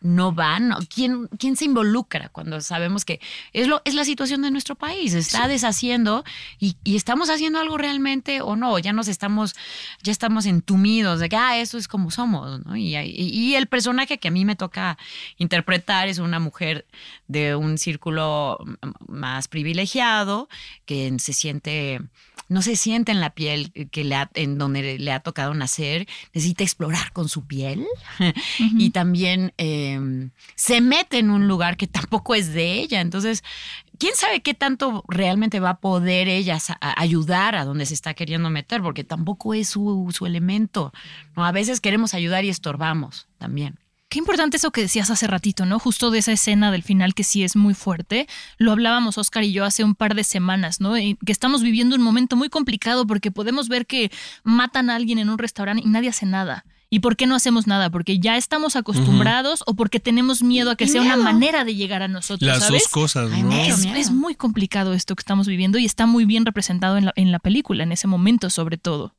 no 0.00 0.32
van. 0.32 0.72
¿Quién, 0.92 1.28
¿Quién 1.38 1.56
se 1.56 1.64
involucra 1.64 2.28
cuando 2.28 2.60
sabemos 2.60 3.04
que 3.04 3.20
es, 3.52 3.66
lo, 3.66 3.82
es 3.84 3.94
la 3.94 4.04
situación 4.04 4.42
de 4.42 4.50
nuestro 4.50 4.74
país? 4.74 5.14
Está 5.14 5.48
deshaciendo 5.48 6.24
y, 6.58 6.76
estamos 6.84 7.30
haciendo 7.30 7.58
algo 7.58 7.78
realmente 7.78 8.40
o 8.40 8.56
no. 8.56 8.78
Ya 8.78 8.92
nos 8.92 9.08
estamos, 9.08 9.54
ya 10.02 10.12
estamos 10.12 10.46
entumidos 10.46 11.20
de 11.20 11.28
que, 11.28 11.36
ah, 11.36 11.58
eso 11.58 11.78
es 11.78 11.88
como 11.88 12.10
somos. 12.10 12.60
Y, 12.74 12.96
y, 12.96 13.54
el 13.54 13.66
personaje 13.66 14.18
que 14.18 14.28
a 14.28 14.30
mí 14.30 14.44
me 14.44 14.56
toca 14.56 14.98
interpretar 15.38 16.08
es 16.08 16.18
una 16.18 16.38
mujer 16.38 16.86
de 17.28 17.56
un 17.56 17.78
círculo 17.78 18.58
más 19.06 19.48
privilegiado 19.48 20.48
que 20.84 21.14
se 21.18 21.32
siente 21.32 22.00
no 22.48 22.62
se 22.62 22.76
siente 22.76 23.12
en 23.12 23.20
la 23.20 23.30
piel 23.30 23.72
que 23.90 24.04
le 24.04 24.16
en 24.34 24.58
donde 24.58 24.98
le 24.98 25.12
ha 25.12 25.20
tocado 25.20 25.52
nacer, 25.54 26.06
necesita 26.32 26.64
explorar 26.64 27.12
con 27.12 27.28
su 27.28 27.46
piel 27.46 27.86
y 28.58 28.90
también 28.90 29.52
em, 29.56 30.30
se 30.54 30.80
mete 30.80 31.18
en 31.18 31.30
un 31.30 31.48
lugar 31.48 31.76
que 31.76 31.86
tampoco 31.86 32.34
es 32.34 32.52
de 32.52 32.74
ella. 32.74 33.00
Entonces, 33.00 33.42
¿quién 33.98 34.14
sabe 34.14 34.40
qué 34.40 34.54
tanto 34.54 35.04
realmente 35.08 35.60
va 35.60 35.70
a 35.70 35.80
poder 35.80 36.28
ella 36.28 36.58
ayudar 36.80 37.54
a 37.56 37.64
donde 37.64 37.86
se 37.86 37.94
está 37.94 38.14
queriendo 38.14 38.50
meter? 38.50 38.82
Porque 38.82 39.04
tampoco 39.04 39.54
es 39.54 39.68
su, 39.68 40.12
su 40.12 40.26
elemento. 40.26 40.92
¿no? 41.36 41.44
A 41.44 41.52
veces 41.52 41.80
queremos 41.80 42.14
ayudar 42.14 42.44
y 42.44 42.48
estorbamos 42.48 43.26
también. 43.38 43.78
Qué 44.16 44.20
importante 44.20 44.56
eso 44.56 44.70
que 44.70 44.80
decías 44.80 45.10
hace 45.10 45.26
ratito, 45.26 45.66
¿no? 45.66 45.78
Justo 45.78 46.10
de 46.10 46.20
esa 46.20 46.32
escena 46.32 46.72
del 46.72 46.82
final 46.82 47.12
que 47.12 47.22
sí 47.22 47.44
es 47.44 47.54
muy 47.54 47.74
fuerte. 47.74 48.26
Lo 48.56 48.72
hablábamos 48.72 49.18
Oscar 49.18 49.44
y 49.44 49.52
yo 49.52 49.62
hace 49.62 49.84
un 49.84 49.94
par 49.94 50.14
de 50.14 50.24
semanas, 50.24 50.80
¿no? 50.80 50.94
que 50.94 51.16
estamos 51.26 51.62
viviendo 51.62 51.96
un 51.96 52.00
momento 52.00 52.34
muy 52.34 52.48
complicado 52.48 53.06
porque 53.06 53.30
podemos 53.30 53.68
ver 53.68 53.84
que 53.84 54.10
matan 54.42 54.88
a 54.88 54.94
alguien 54.94 55.18
en 55.18 55.28
un 55.28 55.36
restaurante 55.36 55.82
y 55.84 55.90
nadie 55.90 56.08
hace 56.08 56.24
nada. 56.24 56.64
¿Y 56.88 57.00
por 57.00 57.16
qué 57.16 57.26
no 57.26 57.34
hacemos 57.34 57.66
nada? 57.66 57.90
¿Porque 57.90 58.18
ya 58.18 58.38
estamos 58.38 58.74
acostumbrados 58.74 59.62
o 59.66 59.74
porque 59.74 60.00
tenemos 60.00 60.42
miedo 60.42 60.70
a 60.70 60.76
que 60.76 60.88
sea 60.88 61.02
una 61.02 61.18
manera 61.18 61.64
de 61.64 61.74
llegar 61.74 62.02
a 62.02 62.08
nosotros? 62.08 62.48
Las 62.48 62.70
dos 62.70 62.88
cosas, 62.88 63.30
¿no? 63.30 63.52
Es, 63.52 64.10
muy 64.10 64.34
complicado 64.34 64.94
esto 64.94 65.14
que 65.14 65.20
estamos 65.20 65.46
viviendo 65.46 65.76
y 65.76 65.84
está 65.84 66.06
muy 66.06 66.24
bien 66.24 66.46
representado 66.46 66.96
en 66.96 67.04
la, 67.04 67.12
en 67.16 67.32
la 67.32 67.38
película, 67.38 67.82
en 67.82 67.92
ese 67.92 68.06
momento 68.06 68.48
sobre 68.48 68.78
todo. 68.78 69.12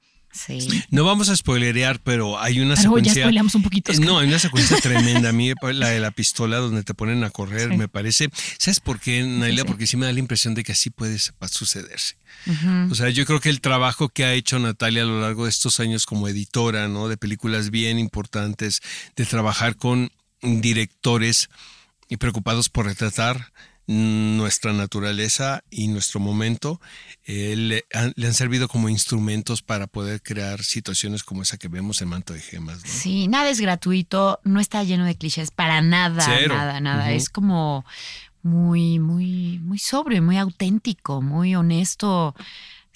No 0.92 1.04
vamos 1.04 1.30
a 1.30 1.36
spoilerear, 1.36 2.00
pero 2.02 2.40
hay 2.40 2.60
una 2.60 2.76
secuencia. 2.76 3.30
Ya 3.30 3.42
un 3.42 3.64
poquito. 3.64 3.92
No, 3.94 4.20
hay 4.20 4.28
una 4.28 4.40
secuencia 4.40 4.78
tremenda. 4.82 5.30
A 5.30 5.32
mí, 5.32 5.52
la 5.74 5.90
de 5.90 6.00
la 6.00 6.12
pistola 6.12 6.58
donde 6.58 6.84
te 6.84 6.94
ponen 6.94 7.24
a 7.24 7.30
correr, 7.30 7.76
me 7.76 7.88
parece. 7.88 8.30
¿Sabes 8.58 8.80
por 8.80 9.00
qué, 9.00 9.24
Naila? 9.24 9.66
Porque 9.66 9.88
sí 9.88 9.98
me 9.98 10.06
da 10.06 10.14
la 10.14 10.20
impresión 10.20 10.54
de 10.54 10.64
que 10.64 10.74
así 10.74 10.90
puede 10.90 11.18
sucederse. 11.20 12.18
O 12.90 12.96
sea, 12.96 13.10
yo 13.10 13.26
creo 13.26 13.40
que 13.40 13.50
el 13.50 13.62
trabajo 13.62 14.10
que 14.10 14.26
ha 14.26 14.34
hecho 14.34 14.60
Natalia 14.60 15.04
a 15.04 15.06
lo 15.06 15.22
largo 15.22 15.46
de 15.46 15.50
estos 15.50 15.80
años 15.80 16.06
como 16.06 16.28
editora, 16.28 16.88
¿no? 16.88 17.08
De 17.08 17.18
películas 17.18 17.72
bien 17.72 18.00
importantes, 18.00 18.82
de 19.16 19.26
trabajar 19.26 19.76
con 19.76 20.12
directores 20.42 21.50
y 22.10 22.18
preocupados 22.18 22.70
por 22.70 22.86
retratar 22.86 23.52
nuestra 23.88 24.74
naturaleza 24.74 25.64
y 25.70 25.88
nuestro 25.88 26.20
momento 26.20 26.82
eh, 27.24 27.56
le, 27.56 27.86
han, 27.94 28.12
le, 28.18 28.28
han, 28.28 28.34
servido 28.34 28.68
como 28.68 28.90
instrumentos 28.90 29.62
para 29.62 29.88
poder 29.88 30.22
crear 30.22 30.62
situaciones 30.62 31.24
como 31.24 31.42
esa 31.42 31.58
que 31.58 31.70
vemos 31.70 32.02
en 32.02 32.10
Manto 32.10 32.34
de 32.34 32.42
Gemas. 32.42 32.84
¿no? 32.84 32.92
Sí, 32.92 33.30
nada 33.30 33.50
es 33.50 33.62
gratuito, 33.62 34.42
no 34.44 34.60
está 34.60 34.84
lleno 34.84 35.06
de 35.06 35.16
clichés 35.16 35.52
para 35.52 35.82
nada, 35.82 36.22
Cero. 36.26 36.56
nada, 36.56 36.82
nada. 36.82 37.12
Es 37.12 37.30
como 37.30 37.86
muy, 38.44 39.00
muy, 39.00 39.60
muy 39.60 39.80
sobrio, 39.80 40.22
muy 40.22 40.38
auténtico, 40.38 41.22
muy 41.22 41.56
honesto. 41.56 42.36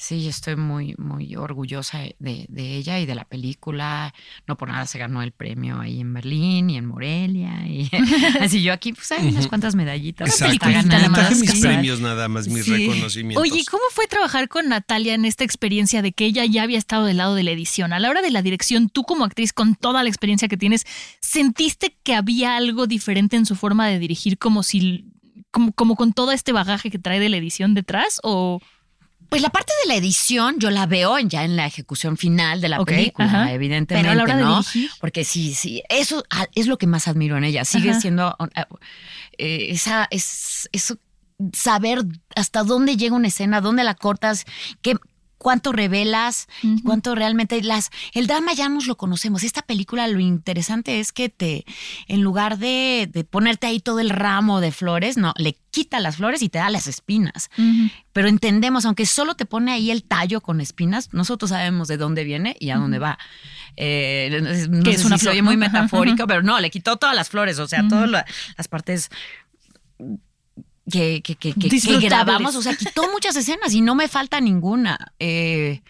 Sí, 0.01 0.27
estoy 0.27 0.55
muy, 0.55 0.95
muy 0.97 1.35
orgullosa 1.35 1.99
de, 1.99 2.47
de, 2.49 2.75
ella 2.75 2.99
y 2.99 3.05
de 3.05 3.13
la 3.13 3.23
película. 3.23 4.15
No 4.47 4.57
por 4.57 4.67
nada 4.69 4.87
se 4.87 4.97
ganó 4.97 5.21
el 5.21 5.31
premio 5.31 5.79
ahí 5.79 6.01
en 6.01 6.11
Berlín 6.11 6.71
y 6.71 6.77
en 6.77 6.87
Morelia. 6.87 7.67
Y 7.67 7.87
así 8.41 8.63
yo 8.63 8.73
aquí, 8.73 8.93
pues 8.93 9.11
hay 9.11 9.27
unas 9.27 9.45
cuantas 9.45 9.75
medallitas. 9.75 10.27
Exacto. 10.27 10.53
Está 10.55 10.71
ganando. 10.71 11.13
Traje 11.13 11.35
mis 11.35 11.61
premios 11.61 11.99
nada 11.99 12.27
más, 12.27 12.47
mis 12.47 12.65
Sí. 12.65 12.87
reconocimientos. 12.87 13.43
Oye, 13.43 13.63
¿cómo 13.69 13.83
fue 13.91 14.07
trabajar 14.07 14.49
con 14.49 14.69
Natalia 14.69 15.13
en 15.13 15.23
esta 15.23 15.43
experiencia 15.43 16.01
de 16.01 16.13
que 16.13 16.25
ella 16.25 16.45
ya 16.45 16.63
había 16.63 16.79
estado 16.79 17.05
del 17.05 17.17
lado 17.17 17.35
de 17.35 17.43
la 17.43 17.51
edición? 17.51 17.93
A 17.93 17.99
la 17.99 18.09
hora 18.09 18.23
de 18.23 18.31
la 18.31 18.41
dirección, 18.41 18.89
tú 18.89 19.03
como 19.03 19.23
actriz, 19.23 19.53
con 19.53 19.75
toda 19.75 20.01
la 20.01 20.09
experiencia 20.09 20.47
que 20.47 20.57
tienes, 20.57 20.87
¿sentiste 21.19 21.95
que 22.01 22.15
había 22.15 22.57
algo 22.57 22.87
diferente 22.87 23.35
en 23.35 23.45
su 23.45 23.55
forma 23.55 23.87
de 23.87 23.99
dirigir 23.99 24.39
como 24.39 24.63
si... 24.63 25.05
Como, 25.51 25.73
como 25.73 25.95
con 25.95 26.13
todo 26.13 26.31
este 26.31 26.53
bagaje 26.53 26.89
que 26.89 26.97
trae 26.97 27.19
de 27.19 27.29
la 27.29 27.37
edición 27.37 27.75
detrás 27.75 28.19
o 28.23 28.61
Pues 29.31 29.41
la 29.41 29.49
parte 29.49 29.71
de 29.81 29.87
la 29.87 29.95
edición 29.95 30.59
yo 30.59 30.69
la 30.71 30.85
veo 30.87 31.17
ya 31.19 31.45
en 31.45 31.55
la 31.55 31.65
ejecución 31.65 32.17
final 32.17 32.59
de 32.59 32.67
la 32.67 32.83
película, 32.83 33.27
ajá. 33.27 33.53
evidentemente, 33.53 34.09
Pero 34.09 34.11
a 34.11 34.15
la 34.15 34.23
hora 34.23 34.35
de 34.35 34.43
¿no? 34.43 34.57
dirigir. 34.57 34.91
Porque 34.99 35.23
sí, 35.23 35.53
sí, 35.53 35.81
eso 35.87 36.25
ah, 36.29 36.47
es 36.53 36.67
lo 36.67 36.77
que 36.77 36.85
más 36.85 37.07
admiro 37.07 37.37
en 37.37 37.45
ella. 37.45 37.63
Sigue 37.63 37.91
Ajá. 37.91 38.01
siendo 38.01 38.35
eh, 39.37 39.67
esa, 39.69 40.05
es, 40.11 40.67
eso, 40.73 40.97
saber 41.53 42.03
hasta 42.35 42.63
dónde 42.63 42.97
llega 42.97 43.15
una 43.15 43.29
escena, 43.29 43.61
dónde 43.61 43.85
la 43.85 43.95
cortas, 43.95 44.43
qué, 44.81 44.97
cuánto 45.41 45.71
revelas, 45.71 46.47
cuánto 46.83 47.15
realmente 47.15 47.61
las. 47.63 47.89
El 48.13 48.27
drama 48.27 48.53
ya 48.53 48.69
nos 48.69 48.85
lo 48.85 48.95
conocemos. 48.95 49.43
Esta 49.43 49.63
película 49.63 50.07
lo 50.07 50.19
interesante 50.19 50.99
es 50.99 51.11
que 51.11 51.29
te, 51.29 51.65
en 52.07 52.21
lugar 52.21 52.59
de, 52.59 53.09
de 53.11 53.23
ponerte 53.23 53.65
ahí 53.65 53.79
todo 53.79 53.99
el 53.99 54.11
ramo 54.11 54.61
de 54.61 54.71
flores, 54.71 55.17
no, 55.17 55.33
le 55.37 55.57
quita 55.71 55.99
las 55.99 56.17
flores 56.17 56.41
y 56.41 56.49
te 56.49 56.59
da 56.59 56.69
las 56.69 56.85
espinas 56.87 57.49
pero 58.13 58.27
entendemos, 58.27 58.83
aunque 58.85 59.05
solo 59.05 59.35
te 59.35 59.45
pone 59.45 59.71
ahí 59.71 59.89
el 59.89 60.03
tallo 60.03 60.41
con 60.41 60.59
espinas, 60.59 61.13
nosotros 61.13 61.49
sabemos 61.51 61.87
de 61.87 61.95
dónde 61.95 62.25
viene 62.25 62.57
y 62.59 62.69
a 62.71 62.75
dónde 62.77 62.99
va. 62.99 63.17
Eh, 63.77 64.67
no 64.69 64.83
Que 64.83 64.91
es 64.91 65.05
una 65.05 65.17
si 65.17 65.41
muy 65.41 65.55
Ajá, 65.55 65.57
metafórico, 65.71 66.27
pero 66.27 66.43
no, 66.43 66.59
le 66.59 66.69
quitó 66.69 66.97
todas 66.97 67.15
las 67.15 67.29
flores, 67.29 67.57
o 67.57 67.67
sea, 67.69 67.87
todas 67.87 68.09
la- 68.09 68.25
las 68.57 68.67
partes 68.67 69.09
que, 70.89 71.21
que, 71.21 71.35
que, 71.35 71.53
que- 71.53 71.69
grabamos, 72.07 72.55
o 72.55 72.61
sea, 72.61 72.75
quitó 72.75 73.09
muchas 73.11 73.35
escenas 73.35 73.73
y 73.73 73.81
no 73.81 73.95
me 73.95 74.07
falta 74.07 74.39
ninguna. 74.41 75.13
Eh, 75.19 75.81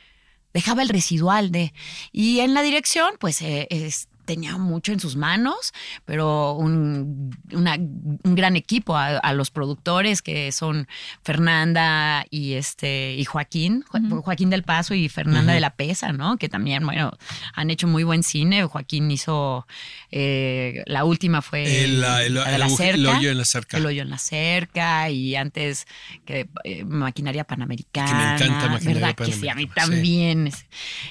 dejaba 0.53 0.81
el 0.81 0.89
residual 0.89 1.51
de... 1.51 1.73
Y 2.11 2.39
en 2.39 2.53
la 2.53 2.61
dirección, 2.61 3.13
pues 3.19 3.41
eh, 3.41 3.67
es- 3.69 4.07
tenía 4.33 4.57
mucho 4.57 4.93
en 4.93 4.99
sus 4.99 5.15
manos, 5.17 5.73
pero 6.05 6.53
un, 6.53 7.35
una- 7.51 7.75
un 7.75 8.35
gran 8.35 8.55
equipo 8.55 8.95
a, 8.95 9.17
a 9.17 9.33
los 9.33 9.51
productores 9.51 10.21
que 10.21 10.51
son 10.53 10.87
Fernanda 11.23 12.25
y 12.29 12.53
este 12.53 13.15
y 13.17 13.25
Joaquín, 13.25 13.83
Jo-. 13.89 14.21
Joaquín 14.21 14.49
del 14.49 14.63
Paso 14.63 14.93
y 14.93 15.09
Fernanda 15.09 15.53
de 15.53 15.59
la 15.59 15.75
Pesa, 15.75 16.13
¿no? 16.13 16.37
Que 16.37 16.47
también, 16.49 16.85
bueno, 16.85 17.11
han 17.55 17.69
hecho 17.69 17.87
muy 17.87 18.03
buen 18.03 18.23
cine. 18.23 18.63
Joaquín 18.65 19.09
hizo 19.11 19.67
eh, 20.11 20.83
la 20.85 21.03
última 21.03 21.41
fue 21.41 21.83
El, 21.83 22.01
la- 22.01 22.23
el- 22.23 22.33
la 22.35 22.45
de 22.45 22.53
el 22.53 22.59
la 22.59 22.65
aguje- 22.67 22.89
el 22.89 22.95
cerca. 23.01 23.17
hoyo 23.17 23.31
en 23.31 23.37
la 23.37 23.45
cerca. 23.45 23.77
El 23.77 23.85
hoyo 23.85 24.01
en 24.01 24.09
la 24.09 24.17
cerca 24.17 25.09
y 25.09 25.35
antes 25.35 25.87
que 26.25 26.47
eh, 26.63 26.83
maquinaria 26.85 27.43
panamericana. 27.43 28.37
Que 28.37 28.45
me 28.45 28.49
encanta 28.51 28.69
Maquinaria 28.69 28.99
¿Verdad 29.07 29.15
que 29.25 29.31
sí? 29.33 29.49
A 29.49 29.55
mí 29.55 29.67
Panamericana, 29.67 29.85
sí. 29.85 29.91
también. 29.91 30.51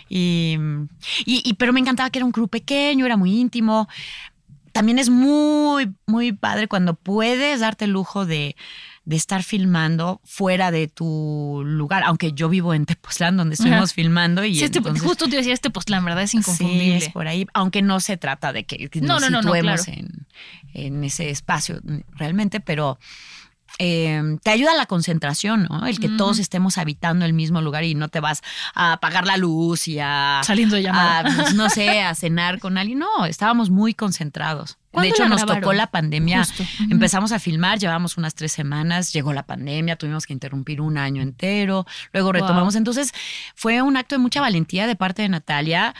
Y, 0.08 0.56
y- 1.26 1.42
y- 1.44 1.54
pero 1.54 1.72
me 1.72 1.80
encantaba 1.80 2.10
que 2.10 2.18
era 2.18 2.26
un 2.26 2.32
crew 2.32 2.48
pequeño, 2.48 3.04
era 3.10 3.16
muy 3.16 3.38
íntimo. 3.38 3.88
También 4.72 4.98
es 5.00 5.10
muy, 5.10 5.92
muy 6.06 6.32
padre 6.32 6.68
cuando 6.68 6.94
puedes 6.94 7.60
darte 7.60 7.86
el 7.86 7.90
lujo 7.90 8.24
de, 8.24 8.54
de 9.04 9.16
estar 9.16 9.42
filmando 9.42 10.20
fuera 10.24 10.70
de 10.70 10.86
tu 10.86 11.62
lugar, 11.66 12.04
aunque 12.06 12.32
yo 12.32 12.48
vivo 12.48 12.72
en 12.72 12.86
Tepoztlán, 12.86 13.36
donde 13.36 13.54
estuvimos 13.54 13.90
Ajá. 13.90 13.94
filmando. 13.94 14.44
Y 14.44 14.54
Sí, 14.54 14.64
entonces- 14.66 15.02
justo 15.02 15.28
te 15.28 15.36
decía 15.36 15.56
postlán, 15.72 16.04
¿verdad? 16.04 16.22
Es 16.22 16.30
Sí, 16.30 16.36
inconfundible. 16.38 16.96
es 16.98 17.08
por 17.08 17.26
ahí, 17.26 17.46
aunque 17.52 17.82
no 17.82 17.98
se 17.98 18.16
trata 18.16 18.52
de 18.52 18.64
que, 18.64 18.88
que 18.88 19.00
No, 19.00 19.14
nos 19.18 19.22
no, 19.22 19.30
no, 19.30 19.42
situemos 19.42 19.84
claro. 19.84 20.00
en, 20.00 20.26
en 20.72 21.04
ese 21.04 21.30
espacio 21.30 21.80
realmente, 22.14 22.60
pero 22.60 22.98
eh, 23.78 24.22
te 24.42 24.50
ayuda 24.50 24.74
la 24.74 24.86
concentración, 24.86 25.66
¿no? 25.70 25.86
El 25.86 26.00
que 26.00 26.08
todos 26.08 26.38
estemos 26.38 26.78
habitando 26.78 27.24
el 27.24 27.32
mismo 27.32 27.60
lugar 27.60 27.84
y 27.84 27.94
no 27.94 28.08
te 28.08 28.20
vas 28.20 28.42
a 28.74 28.94
apagar 28.94 29.26
la 29.26 29.36
luz 29.36 29.88
y 29.88 29.98
a... 30.00 30.40
Saliendo 30.44 30.76
de 30.76 30.82
llamada. 30.82 31.20
a, 31.20 31.22
pues, 31.22 31.54
no 31.54 31.70
sé, 31.70 32.02
a 32.02 32.14
cenar 32.16 32.58
con 32.58 32.78
alguien. 32.78 32.98
No, 32.98 33.26
estábamos 33.26 33.70
muy 33.70 33.94
concentrados. 33.94 34.70
De 34.70 34.76
¿Cuándo 34.90 35.14
hecho, 35.14 35.28
nos 35.28 35.38
grabaron? 35.38 35.62
tocó 35.62 35.72
la 35.72 35.86
pandemia. 35.86 36.44
Justo. 36.44 36.64
Empezamos 36.90 37.30
a 37.32 37.38
filmar, 37.38 37.78
llevamos 37.78 38.16
unas 38.16 38.34
tres 38.34 38.50
semanas, 38.52 39.12
llegó 39.12 39.32
la 39.32 39.44
pandemia, 39.44 39.96
tuvimos 39.96 40.26
que 40.26 40.32
interrumpir 40.32 40.80
un 40.80 40.98
año 40.98 41.22
entero, 41.22 41.86
luego 42.12 42.32
retomamos. 42.32 42.74
Entonces, 42.74 43.12
fue 43.54 43.82
un 43.82 43.96
acto 43.96 44.16
de 44.16 44.18
mucha 44.18 44.40
valentía 44.40 44.88
de 44.88 44.96
parte 44.96 45.22
de 45.22 45.28
Natalia. 45.28 45.94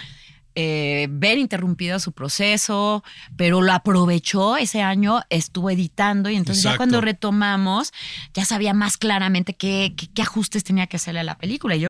Eh, 0.55 1.07
ver 1.11 1.39
interrumpido 1.39 1.99
su 1.99 2.13
proceso, 2.13 3.03
pero 3.37 3.61
lo 3.61 3.73
aprovechó 3.73 4.57
ese 4.57 4.83
año, 4.83 5.21
estuvo 5.31 5.71
editando 5.71 6.31
y 6.31 6.37
entonces 6.37 6.63
ya 6.63 6.71
Exacto. 6.71 6.79
cuando 6.79 7.01
retomamos 7.01 7.93
ya 8.35 8.45
sabía 8.45 8.75
más 8.75 8.97
claramente 8.97 9.55
qué, 9.55 9.95
qué, 9.97 10.09
qué 10.13 10.23
ajustes 10.23 10.65
tenía 10.65 10.87
que 10.87 10.97
hacerle 10.97 11.21
a 11.21 11.25
la 11.25 11.39
película. 11.39 11.77
Y 11.77 11.81
yo 11.81 11.87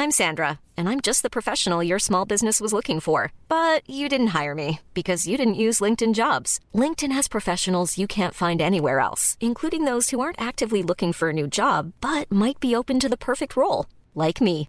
I'm 0.00 0.12
Sandra, 0.12 0.60
and 0.76 0.88
I'm 0.88 1.00
just 1.00 1.24
the 1.24 1.28
professional 1.28 1.82
your 1.82 1.98
small 1.98 2.24
business 2.24 2.60
was 2.60 2.72
looking 2.72 3.00
for. 3.00 3.32
But 3.48 3.82
you 3.90 4.08
didn't 4.08 4.28
hire 4.28 4.54
me 4.54 4.78
because 4.94 5.26
you 5.26 5.36
didn't 5.36 5.62
use 5.66 5.80
LinkedIn 5.80 6.14
jobs. 6.14 6.60
LinkedIn 6.72 7.10
has 7.10 7.26
professionals 7.26 7.98
you 7.98 8.06
can't 8.06 8.32
find 8.32 8.60
anywhere 8.60 9.00
else, 9.00 9.36
including 9.40 9.86
those 9.86 10.10
who 10.10 10.20
aren't 10.20 10.40
actively 10.40 10.84
looking 10.84 11.12
for 11.12 11.30
a 11.30 11.32
new 11.32 11.48
job 11.48 11.92
but 12.00 12.30
might 12.30 12.60
be 12.60 12.76
open 12.76 13.00
to 13.00 13.08
the 13.08 13.16
perfect 13.16 13.56
role, 13.56 13.86
like 14.14 14.40
me. 14.40 14.68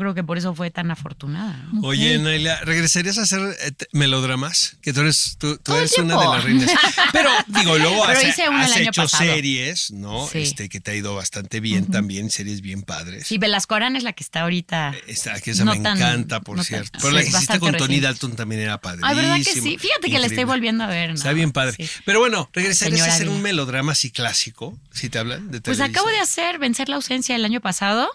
Creo 0.00 0.14
que 0.14 0.24
por 0.24 0.36
eso 0.38 0.54
fue 0.54 0.70
tan 0.70 0.90
afortunada. 0.90 1.56
¿no? 1.72 1.80
Oye, 1.82 2.18
Naila, 2.18 2.60
¿regresarías 2.62 3.18
a 3.18 3.22
hacer 3.22 3.40
eh, 3.62 3.72
melodramas? 3.92 4.76
Que 4.82 4.92
tú 4.92 5.00
eres, 5.02 5.36
tú, 5.38 5.56
tú 5.58 5.74
eres 5.76 5.96
una 5.98 6.18
de 6.18 6.26
las 6.26 6.42
reinas. 6.44 6.70
Pero, 7.12 7.30
digo, 7.46 7.78
luego 7.78 8.04
Pero 8.06 8.18
has, 8.18 8.24
hice 8.28 8.48
una 8.48 8.66
el 8.66 8.72
has 8.72 8.76
año 8.78 8.88
hecho 8.90 9.02
pasado. 9.02 9.24
series, 9.24 9.90
¿no? 9.92 10.26
Sí. 10.26 10.38
Este, 10.38 10.68
que 10.68 10.80
te 10.80 10.90
ha 10.90 10.94
ido 10.94 11.14
bastante 11.14 11.60
bien 11.60 11.86
también, 11.86 12.30
series 12.30 12.60
bien 12.60 12.82
padres. 12.82 13.26
Sí, 13.26 13.38
Velasco 13.38 13.74
Arán 13.74 13.94
es 13.96 14.02
la 14.02 14.12
que 14.12 14.24
está 14.24 14.40
ahorita. 14.42 14.94
Esta, 15.06 15.40
que 15.40 15.52
esa 15.52 15.64
No 15.64 15.74
me 15.74 15.80
tan- 15.80 15.96
encanta, 15.98 16.40
por 16.40 16.56
no 16.56 16.62
tan- 16.62 16.68
cierto. 16.68 16.98
sí, 16.98 17.02
Pero 17.02 17.12
la 17.14 17.20
es 17.20 17.26
que 17.30 17.36
hiciste 17.36 17.58
con 17.60 17.72
Tony 17.72 17.80
reciente. 17.80 18.06
Dalton 18.06 18.36
también 18.36 18.60
era 18.62 18.80
padrísima. 18.80 19.08
Ay, 19.08 19.16
¿verdad 19.16 19.36
que 19.36 19.44
sí? 19.60 19.78
Fíjate 19.78 20.08
que 20.10 20.18
la 20.18 20.26
estoy 20.26 20.26
Increíble. 20.26 20.44
volviendo 20.46 20.84
a 20.84 20.88
ver. 20.88 21.10
Está 21.10 21.32
bien 21.32 21.52
padre. 21.52 21.74
Sí. 21.76 21.88
Pero 22.04 22.20
bueno, 22.20 22.48
¿regresarías 22.52 23.06
a 23.06 23.12
hacer 23.14 23.28
un 23.28 23.42
melodrama 23.42 23.92
así 23.92 24.10
clásico? 24.10 24.78
Si 24.92 25.08
te 25.08 25.18
hablan 25.18 25.50
de 25.50 25.60
Pues 25.60 25.78
Televisa? 25.78 25.84
acabo 25.84 26.08
de 26.08 26.18
hacer 26.20 26.58
Vencer 26.58 26.88
la 26.88 26.96
ausencia 26.96 27.34
el 27.36 27.44
año 27.44 27.60
pasado. 27.60 28.08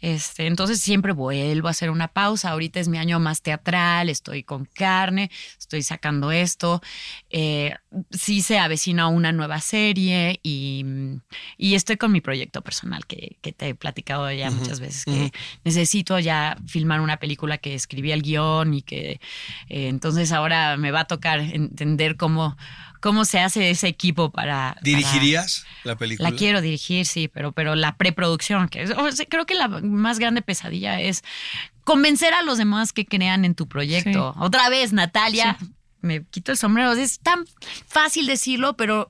Este, 0.00 0.46
entonces 0.46 0.80
siempre 0.80 1.12
vuelvo 1.12 1.68
a 1.68 1.70
hacer 1.70 1.90
una 1.90 2.08
pausa. 2.08 2.50
Ahorita 2.50 2.80
es 2.80 2.88
mi 2.88 2.98
año 2.98 3.18
más 3.18 3.42
teatral, 3.42 4.08
estoy 4.08 4.42
con 4.42 4.66
carne, 4.66 5.30
estoy 5.58 5.82
sacando 5.82 6.30
esto. 6.32 6.82
Eh, 7.30 7.74
sí 8.10 8.42
se 8.42 8.58
avecina 8.58 9.08
una 9.08 9.32
nueva 9.32 9.60
serie 9.60 10.40
y, 10.42 10.84
y 11.56 11.74
estoy 11.74 11.96
con 11.96 12.12
mi 12.12 12.20
proyecto 12.20 12.62
personal 12.62 13.06
que, 13.06 13.36
que 13.40 13.52
te 13.52 13.68
he 13.68 13.74
platicado 13.74 14.30
ya 14.30 14.50
muchas 14.50 14.80
veces, 14.80 15.04
que 15.04 15.32
necesito 15.64 16.18
ya 16.18 16.56
filmar 16.66 17.00
una 17.00 17.18
película 17.18 17.58
que 17.58 17.74
escribí 17.74 18.12
el 18.12 18.22
guion 18.22 18.74
y 18.74 18.82
que 18.82 19.20
eh, 19.68 19.88
entonces 19.88 20.32
ahora 20.32 20.76
me 20.76 20.90
va 20.90 21.00
a 21.00 21.04
tocar 21.06 21.40
entender 21.40 22.16
cómo, 22.16 22.56
cómo 23.00 23.24
se 23.24 23.38
hace 23.40 23.70
ese 23.70 23.88
equipo 23.88 24.30
para... 24.30 24.70
para- 24.74 24.80
¿Dirigirías 24.82 25.64
la 25.84 25.96
película? 25.96 26.30
la 26.30 26.36
quiero 26.36 26.60
dirigir, 26.60 27.06
sí, 27.06 27.28
pero, 27.28 27.52
pero 27.52 27.74
la 27.74 27.96
preproducción, 27.96 28.68
que 28.68 28.82
es- 28.82 28.90
o 28.90 29.12
sea, 29.12 29.26
creo 29.26 29.46
que 29.46 29.54
la 29.54 29.68
más 29.68 30.18
grande 30.18 30.42
pesadilla 30.42 31.00
es 31.00 31.22
convencer 31.84 32.34
a 32.34 32.42
los 32.42 32.58
demás 32.58 32.92
que 32.92 33.06
crean 33.06 33.44
en 33.44 33.54
tu 33.54 33.68
proyecto. 33.68 34.34
Otra 34.38 34.68
vez, 34.68 34.92
Natalia, 34.92 35.56
me 36.00 36.24
quito 36.24 36.52
el 36.52 36.58
sombrero. 36.58 36.92
Es 36.92 37.18
tan 37.20 37.44
fácil 37.86 38.26
decirlo, 38.26 38.76
pero 38.76 39.08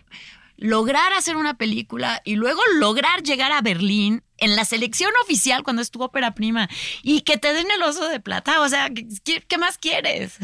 lograr 0.58 1.12
hacer 1.12 1.36
una 1.36 1.54
película 1.54 2.20
y 2.24 2.36
luego 2.36 2.60
lograr 2.78 3.22
llegar 3.22 3.52
a 3.52 3.60
Berlín 3.60 4.22
en 4.38 4.56
la 4.56 4.64
selección 4.64 5.10
oficial 5.24 5.62
cuando 5.62 5.82
es 5.82 5.90
tu 5.90 6.02
ópera 6.02 6.34
prima 6.34 6.68
y 7.02 7.22
que 7.22 7.38
te 7.38 7.52
den 7.52 7.66
el 7.74 7.82
oso 7.82 8.08
de 8.08 8.20
plata, 8.20 8.60
o 8.60 8.68
sea, 8.68 8.90
¿qué, 8.90 9.42
qué 9.46 9.58
más 9.58 9.78
quieres? 9.78 10.34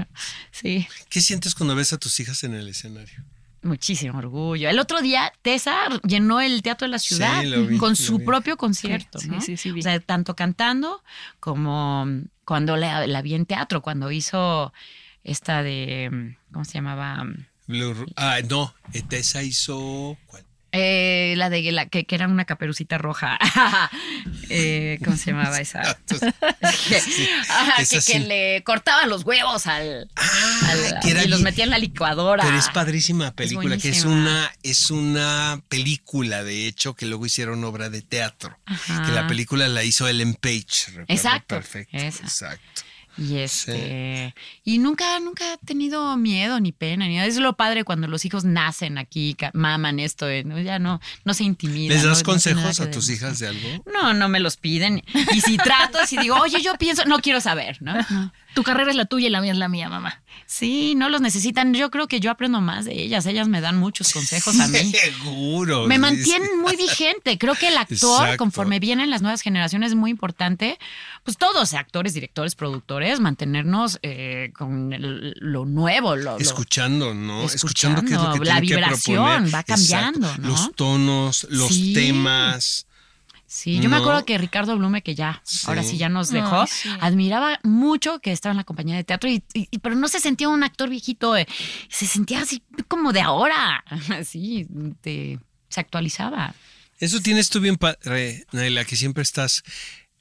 sí. 0.50 0.86
¿Qué 1.08 1.20
sientes 1.20 1.54
cuando 1.54 1.74
ves 1.74 1.92
a 1.92 1.98
tus 1.98 2.18
hijas 2.20 2.44
en 2.44 2.54
el 2.54 2.68
escenario? 2.68 3.24
Muchísimo 3.62 4.18
orgullo. 4.18 4.68
El 4.68 4.78
otro 4.78 5.00
día, 5.00 5.32
Tessa 5.42 5.88
llenó 6.04 6.40
el 6.40 6.62
Teatro 6.62 6.86
de 6.86 6.92
la 6.92 6.98
Ciudad 7.00 7.40
Sí, 7.40 7.48
lo 7.48 7.66
vi, 7.66 7.76
con 7.76 7.96
su 7.96 8.18
vi. 8.18 8.24
propio 8.24 8.56
concierto. 8.56 9.18
Sí, 9.18 9.28
¿no? 9.28 9.40
sí. 9.40 9.70
O 9.70 9.82
sea, 9.82 9.98
tanto 9.98 10.36
cantando 10.36 11.02
como 11.40 12.06
cuando 12.44 12.76
la, 12.76 13.06
la 13.08 13.20
vi 13.20 13.34
en 13.34 13.46
teatro, 13.46 13.82
cuando 13.82 14.12
hizo 14.12 14.72
esta 15.24 15.62
de. 15.62 16.36
¿Cómo 16.52 16.64
se 16.64 16.74
llamaba? 16.74 17.26
Blue 17.66 18.06
ah, 18.16 18.38
no, 18.48 18.74
Tessa 19.08 19.42
hizo. 19.42 20.16
¿Cuál? 20.26 20.44
Eh, 20.80 21.34
la 21.36 21.50
de 21.50 21.72
la 21.72 21.86
que, 21.86 22.04
que 22.04 22.14
era 22.14 22.28
una 22.28 22.44
caperucita 22.44 22.98
roja. 22.98 23.38
Eh, 24.50 24.98
¿Cómo 25.04 25.14
se 25.18 25.32
llamaba 25.32 25.60
esa? 25.60 25.98
que, 26.08 26.96
Ajá, 27.50 27.74
que- 27.78 27.84
sí. 28.00 28.12
que 28.12 28.18
le 28.20 28.62
cortaban 28.64 29.10
los 29.10 29.24
huevos 29.24 29.66
al, 29.66 30.08
Ah, 30.16 30.70
al- 30.70 31.00
que 31.00 31.10
era 31.10 31.22
y 31.24 31.28
los 31.28 31.42
metía 31.42 31.64
en 31.64 31.70
la 31.70 31.76
licuadora. 31.78 32.44
Pero 32.44 32.56
es 32.56 32.68
padrísima 32.70 33.30
película, 33.32 33.76
que 33.76 33.90
es 33.90 34.04
una, 34.04 34.50
es 34.62 34.90
una 34.90 35.60
película, 35.68 36.44
de 36.44 36.66
hecho, 36.66 36.94
que 36.94 37.04
luego 37.06 37.26
hicieron 37.26 37.62
obra 37.64 37.90
de 37.90 38.00
teatro. 38.00 38.58
Ajá. 38.64 39.02
Que 39.02 39.12
la 39.12 39.26
película 39.26 39.68
la 39.68 39.84
hizo 39.84 40.08
Ellen 40.08 40.32
Page. 40.34 41.04
Exacto, 41.08 41.56
Perfecto. 41.56 41.96
esa. 41.98 42.22
Exacto. 42.24 42.82
Y 43.18 43.38
este 43.38 44.34
y 44.64 44.78
nunca, 44.78 45.18
nunca 45.18 45.54
he 45.54 45.66
tenido 45.66 46.16
miedo 46.16 46.60
ni 46.60 46.72
pena 46.72 47.06
ni 47.06 47.16
nada. 47.16 47.26
Es 47.26 47.36
lo 47.36 47.56
padre 47.56 47.84
cuando 47.84 48.06
los 48.06 48.24
hijos 48.24 48.44
nacen 48.44 48.96
aquí, 48.96 49.36
maman 49.54 49.98
esto, 49.98 50.28
eh, 50.28 50.44
ya 50.64 50.78
no, 50.78 51.00
no 51.24 51.34
se 51.34 51.44
intimidan. 51.44 51.96
¿Les 51.96 52.04
das 52.04 52.18
no 52.18 52.24
consejos 52.24 52.80
a 52.80 52.90
tus 52.90 53.10
hijas 53.10 53.40
de 53.40 53.48
algo? 53.48 53.68
No, 53.92 54.14
no 54.14 54.28
me 54.28 54.40
los 54.40 54.56
piden. 54.56 55.02
Y 55.34 55.40
si 55.40 55.56
trato, 55.56 55.98
si 56.06 56.16
digo, 56.18 56.36
oye, 56.36 56.62
yo 56.62 56.74
pienso, 56.74 57.04
no 57.06 57.18
quiero 57.18 57.40
saber, 57.40 57.82
¿no? 57.82 57.94
No. 58.08 58.32
Tu 58.54 58.62
carrera 58.62 58.90
es 58.90 58.96
la 58.96 59.04
tuya 59.04 59.28
y 59.28 59.30
la 59.30 59.40
mía 59.40 59.52
es 59.52 59.58
la 59.58 59.68
mía, 59.68 59.88
mamá. 59.88 60.20
Sí, 60.46 60.94
no 60.96 61.08
los 61.10 61.20
necesitan. 61.20 61.74
Yo 61.74 61.90
creo 61.90 62.08
que 62.08 62.18
yo 62.20 62.30
aprendo 62.30 62.60
más 62.60 62.86
de 62.86 62.94
ellas. 63.02 63.26
Ellas 63.26 63.46
me 63.46 63.60
dan 63.60 63.76
muchos 63.76 64.12
consejos 64.12 64.58
a 64.58 64.66
mí. 64.68 64.78
Seguro. 64.92 65.86
Me 65.86 65.98
mantienen 65.98 66.58
muy 66.60 66.74
vigente. 66.74 67.36
Creo 67.38 67.54
que 67.54 67.68
el 67.68 67.76
actor, 67.76 68.22
Exacto. 68.22 68.36
conforme 68.38 68.80
vienen 68.80 69.10
las 69.10 69.20
nuevas 69.22 69.42
generaciones, 69.42 69.90
es 69.92 69.94
muy 69.96 70.10
importante. 70.10 70.78
Pues 71.24 71.36
todos, 71.36 71.74
actores, 71.74 72.14
directores, 72.14 72.54
productores, 72.54 73.20
mantenernos 73.20 73.98
eh, 74.02 74.50
con 74.56 74.92
el- 74.92 75.34
lo 75.38 75.66
nuevo, 75.66 76.16
lo, 76.16 76.38
Escuchando, 76.38 77.14
¿no? 77.14 77.44
Escuchando, 77.44 78.02
qué 78.02 78.14
es 78.14 78.20
lo 78.22 78.32
que 78.32 78.44
la 78.44 78.54
que 78.56 78.60
vibración 78.62 79.50
va 79.54 79.62
cambiando. 79.62 80.34
¿no? 80.38 80.48
Los 80.48 80.72
tonos, 80.74 81.46
los 81.50 81.68
Sí. 81.68 81.92
temas. 81.92 82.86
Sí, 83.50 83.80
yo 83.80 83.88
me 83.88 83.96
acuerdo 83.96 84.26
que 84.26 84.36
Ricardo 84.36 84.76
Blume, 84.76 85.00
que 85.02 85.14
ya, 85.14 85.40
Sí. 85.42 85.64
ahora 85.68 85.82
sí 85.82 85.96
ya 85.96 86.10
nos 86.10 86.28
dejó, 86.28 86.66
sí. 86.66 86.90
admiraba 87.00 87.58
mucho 87.64 88.18
que 88.20 88.30
estaba 88.30 88.50
en 88.52 88.58
la 88.58 88.64
compañía 88.64 88.94
de 88.94 89.04
teatro, 89.04 89.30
y, 89.30 89.42
pero 89.82 89.94
no 89.96 90.06
se 90.08 90.20
sentía 90.20 90.50
un 90.50 90.62
actor 90.62 90.90
viejito, 90.90 91.34
eh, 91.34 91.48
se 91.88 92.06
sentía 92.06 92.42
así 92.42 92.62
como 92.88 93.12
de 93.14 93.22
ahora, 93.22 93.82
así, 94.20 94.66
se 95.02 95.80
actualizaba. 95.80 96.54
Eso 96.98 97.20
tienes 97.20 97.48
tú 97.48 97.60
bien 97.60 97.76
padre, 97.76 98.44
Naila, 98.52 98.84
que 98.84 98.96
siempre 98.96 99.22
estás. 99.22 99.62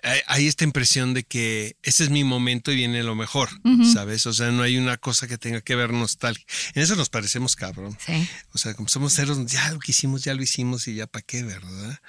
hay- 0.04 0.22
Hay 0.28 0.48
esta 0.48 0.64
impresión 0.64 1.14
de 1.14 1.24
que 1.24 1.76
este 1.84 2.04
es 2.06 2.10
mi 2.12 2.24
momento 2.24 2.72
y 2.72 2.76
viene 2.76 3.02
lo 3.04 3.16
mejor, 3.16 3.50
¿sabes? 3.94 4.26
O 4.28 4.32
sea, 4.34 4.52
no 4.52 4.62
hay 4.64 4.78
una 4.78 4.96
cosa 4.98 5.28
que 5.28 5.38
tenga 5.40 5.60
que 5.62 5.76
ver 5.76 5.92
nostalgia. 5.92 6.46
En 6.76 6.84
eso 6.84 6.96
nos 6.96 7.10
parecemos 7.10 7.56
cabrón. 7.56 7.98
Sí. 8.06 8.26
O 8.54 8.58
sea, 8.60 8.74
como 8.76 8.88
somos 8.90 9.14
ceros, 9.16 9.44
ya 9.48 9.72
lo 9.72 9.80
que 9.80 9.92
hicimos, 9.92 10.24
ya 10.24 10.34
lo 10.36 10.44
hicimos 10.44 10.88
y 10.88 10.94
ya 10.96 11.08
para 11.08 11.24
qué, 11.24 11.42
¿verdad? 11.44 12.00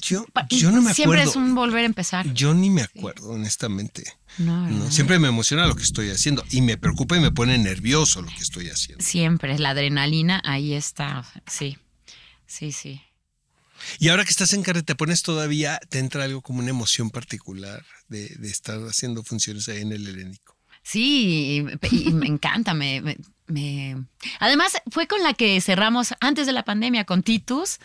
Yo, 0.00 0.24
no 0.70 0.82
me 0.82 0.94
Siempre 0.94 1.22
acuerdo. 1.22 1.30
es 1.30 1.36
un 1.36 1.54
volver 1.54 1.82
a 1.82 1.86
empezar. 1.86 2.32
Yo 2.34 2.54
ni 2.54 2.70
me 2.70 2.82
acuerdo, 2.82 3.30
honestamente. 3.30 4.04
No, 4.38 4.68
¿no? 4.68 4.90
Siempre 4.90 5.18
me 5.18 5.28
emociona 5.28 5.66
lo 5.66 5.74
que 5.76 5.82
estoy 5.82 6.10
haciendo 6.10 6.44
y 6.50 6.60
me 6.62 6.76
preocupa 6.78 7.16
y 7.16 7.20
me 7.20 7.30
pone 7.32 7.58
nervioso 7.58 8.22
lo 8.22 8.28
que 8.28 8.42
estoy 8.42 8.68
haciendo. 8.70 9.04
Siempre, 9.04 9.58
la 9.58 9.70
adrenalina 9.70 10.40
ahí 10.44 10.72
está, 10.74 11.24
sí, 11.46 11.76
sí, 12.46 12.72
sí. 12.72 13.02
Y 13.98 14.08
ahora 14.08 14.24
que 14.24 14.30
estás 14.30 14.52
en 14.52 14.62
carrera, 14.62 14.84
¿te 14.86 14.94
pones 14.94 15.22
todavía, 15.22 15.80
te 15.88 15.98
entra 15.98 16.24
algo 16.24 16.40
como 16.40 16.60
una 16.60 16.70
emoción 16.70 17.10
particular 17.10 17.84
de, 18.08 18.28
de 18.28 18.48
estar 18.48 18.78
haciendo 18.88 19.22
funciones 19.24 19.68
ahí 19.68 19.80
en 19.82 19.92
el 19.92 20.06
helénico? 20.06 20.56
Sí, 20.84 21.64
y, 21.90 22.08
y 22.08 22.12
me 22.12 22.26
encanta, 22.26 22.74
me, 22.74 23.00
me- 23.00 23.18
me- 23.52 24.04
Además, 24.38 24.72
fue 24.90 25.06
con 25.08 25.22
la 25.22 25.34
que 25.34 25.60
cerramos 25.60 26.14
antes 26.20 26.46
de 26.46 26.52
la 26.52 26.64
pandemia 26.64 27.04
con 27.04 27.22
Titus. 27.22 27.78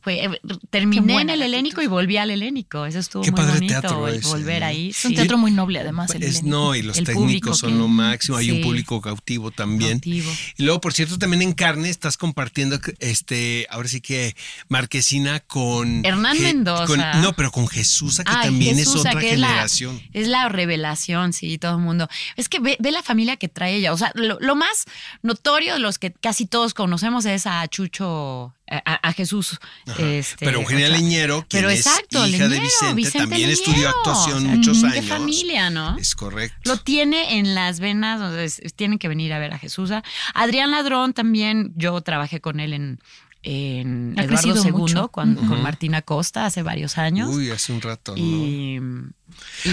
Fue, 0.00 0.24
eh, 0.24 0.40
terminé 0.70 1.20
en 1.20 1.28
el 1.30 1.42
helénico 1.42 1.76
Titus. 1.76 1.84
y 1.84 1.88
volví 1.88 2.16
al 2.16 2.30
helénico. 2.30 2.86
Eso 2.86 2.98
estuvo 2.98 3.22
Qué 3.22 3.30
muy 3.30 3.36
padre 3.40 3.54
bonito, 3.54 3.80
teatro 3.80 4.08
el 4.08 4.14
ese, 4.16 4.28
volver 4.28 4.60
¿no? 4.60 4.66
ahí. 4.66 4.88
Es 4.90 5.04
un 5.04 5.10
sí. 5.10 5.14
teatro 5.16 5.36
muy 5.38 5.50
noble, 5.50 5.80
además. 5.80 6.10
el 6.14 6.22
Es, 6.22 6.36
Helénico. 6.38 6.48
no, 6.56 6.74
y 6.74 6.82
los 6.82 6.96
El 6.98 7.04
técnicos 7.04 7.58
son 7.58 7.72
que- 7.72 7.78
lo 7.78 7.88
máximo. 7.88 8.36
Hay 8.38 8.50
un 8.50 8.62
público 8.62 9.00
cautivo 9.00 9.50
también. 9.50 9.92
Cautivo. 10.00 10.30
Y 10.56 10.62
luego, 10.64 10.80
por 10.80 10.92
cierto, 10.94 11.18
también 11.18 11.42
en 11.42 11.52
carne 11.52 11.90
estás 11.90 12.16
compartiendo, 12.16 12.78
este, 12.98 13.66
ahora 13.70 13.88
sí 13.88 14.00
que 14.00 14.34
Marquesina 14.68 15.40
con 15.40 16.04
Hernán 16.06 16.36
Je- 16.38 16.40
Mendoza. 16.42 16.86
con- 16.86 17.00
no, 17.22 17.34
pero 17.34 17.50
con 17.52 17.68
Jesús, 17.68 18.16
que 18.18 18.24
Ay, 18.26 18.46
también 18.48 18.78
es 18.78 18.88
otra 18.88 19.20
que 19.20 19.32
es 19.34 19.38
la- 19.38 19.48
generación. 19.48 20.00
Es 20.12 20.26
la, 20.28 20.48
revelación, 20.48 21.32
sí, 21.32 21.58
todo 21.58 21.72
el 21.76 21.82
mundo. 21.82 22.08
Es 22.36 22.48
que 22.48 22.58
ve, 22.60 22.76
ve 22.80 22.90
la 22.92 23.02
familia 23.02 23.36
que 23.36 23.48
trae 23.48 23.76
ella. 23.76 23.92
O 23.92 23.98
sea, 23.98 24.10
lo, 24.14 24.38
lo 24.40 24.54
más 24.54 24.84
notorio 25.20 25.74
de 25.74 25.80
los 25.80 25.98
que 25.98 26.12
casi 26.12 26.46
todos 26.46 26.72
conocemos 26.74 27.24
es 27.26 27.46
a 27.46 27.66
Chucho, 27.68 28.54
a, 28.70 28.78
a 29.08 29.12
Jesús. 29.12 29.58
este, 29.98 30.44
Pero 30.46 30.60
Eugenia. 30.60 30.88
Leñero, 30.88 31.44
quien 31.48 31.62
Pero 31.62 31.70
es 31.70 31.86
exacto, 31.86 32.22
de 32.22 32.28
Leñero, 32.30 32.60
Vicente, 32.62 32.94
Vicente 32.94 33.18
también 33.18 33.50
estudió 33.50 33.88
actuación 33.88 34.38
O 34.38 34.40
sea, 34.40 34.50
muchos 34.56 34.82
de 34.82 34.88
años. 34.88 35.06
familia, 35.06 35.70
¿no? 35.70 35.96
Es 35.98 36.14
correcto. 36.14 36.56
Lo 36.64 36.76
tiene 36.78 37.38
en 37.38 37.54
las 37.54 37.80
venas, 37.80 38.20
o 38.20 38.32
sea, 38.32 38.42
es- 38.42 38.60
tienen 38.74 38.98
que 38.98 39.08
venir 39.08 39.32
a 39.32 39.38
ver 39.38 39.52
a 39.52 39.58
Jesús. 39.58 39.90
Adrián 40.34 40.70
Ladrón 40.70 41.12
también, 41.12 41.72
yo 41.76 42.00
trabajé 42.00 42.40
con 42.40 42.60
él 42.60 42.72
en, 42.72 42.98
en 43.42 44.14
Ha 44.18 44.24
Eduardo 44.24 44.62
II, 44.64 44.72
mucho. 44.72 45.08
con, 45.08 45.34
con 45.34 45.62
Martina 45.62 46.02
Costa 46.02 46.46
hace 46.46 46.62
varios 46.62 46.98
años. 46.98 47.34
Uy, 47.34 47.50
hace 47.50 47.72
un 47.72 47.80
rato, 47.80 48.14
¿no? 48.16 48.22
y, 48.22 48.78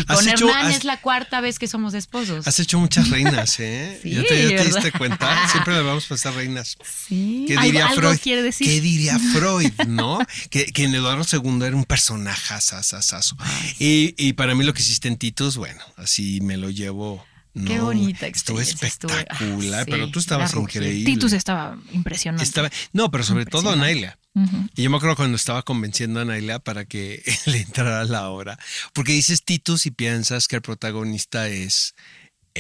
con 0.08 0.28
hecho- 0.28 0.48
Hernán 0.50 0.68
has- 0.68 0.78
es 0.78 0.84
la 0.86 1.02
cuarta 1.02 1.42
vez 1.42 1.60
que 1.60 1.68
somos 1.68 1.94
esposos. 1.94 2.48
Has 2.48 2.60
hecho 2.60 2.80
muchas 2.80 3.10
reinas, 3.10 3.60
¿eh? 3.60 4.00
Sí, 4.04 4.12
¿Ya 4.12 4.24
te, 4.24 4.50
ya 4.50 4.58
te 4.58 4.66
diste 4.66 4.92
cuenta? 4.92 5.48
Siempre 5.52 5.76
le 5.76 5.82
vamos 5.82 6.06
a 6.06 6.10
pasar 6.10 6.34
reinas. 6.34 6.78
Sí. 7.08 7.46
¿Qué 7.48 7.58
diría 7.58 7.88
algo 7.88 8.02
Freud? 8.02 8.20
quiere 8.22 8.42
decir. 8.42 8.66
¿Qué 8.68 8.82
diría 8.82 9.20
Freud, 9.34 9.72
no? 9.88 10.20
que, 10.50 10.66
que 10.68 10.86
en 10.86 10.96
Eduardo 10.96 11.26
II 11.32 11.62
era 11.66 11.76
un 11.76 11.84
personaje 11.86 12.54
asasasazo. 12.54 13.36
Y, 13.80 14.16
y 14.18 14.34
para 14.34 14.56
mí 14.56 14.64
lo 14.64 14.74
que 14.74 14.82
hiciste 14.82 15.08
en 15.08 15.18
Titus, 15.18 15.58
bueno, 15.58 15.82
así 15.98 16.40
me 16.42 16.58
lo 16.58 16.70
llevo. 16.70 17.24
No, 17.64 17.70
Qué 17.70 17.80
bonita 17.80 18.28
Estuvo 18.28 18.60
experiencia, 18.60 18.88
estuvo- 18.88 19.12
espectacular, 19.12 19.82
ah, 19.82 19.86
sí, 19.86 19.92
pero 19.92 20.10
tú 20.12 20.20
estabas 20.20 20.54
increíble. 20.54 21.06
Titus 21.14 21.34
estaba 21.34 21.78
impresionante. 21.92 22.44
Estaba- 22.44 22.70
no, 22.94 23.12
pero 23.12 23.24
sobre 23.24 23.46
todo. 23.46 23.76
Naila. 23.76 24.18
Ujú. 24.36 24.70
Y 24.76 24.84
yo 24.84 24.90
me 24.90 24.98
acuerdo 24.98 25.16
cuando 25.16 25.36
estaba 25.36 25.64
convenciendo 25.64 26.20
a 26.20 26.26
Naila 26.26 26.60
para 26.60 26.86
que 26.86 27.22
le 27.46 27.62
entrara 27.62 28.04
la 28.06 28.30
obra. 28.30 28.58
Porque 28.94 29.12
dices 29.14 29.44
Titus 29.44 29.86
y 29.86 29.92
piensas 29.92 30.48
que 30.48 30.56
el 30.56 30.62
protagonista 30.62 31.48
es 31.48 31.96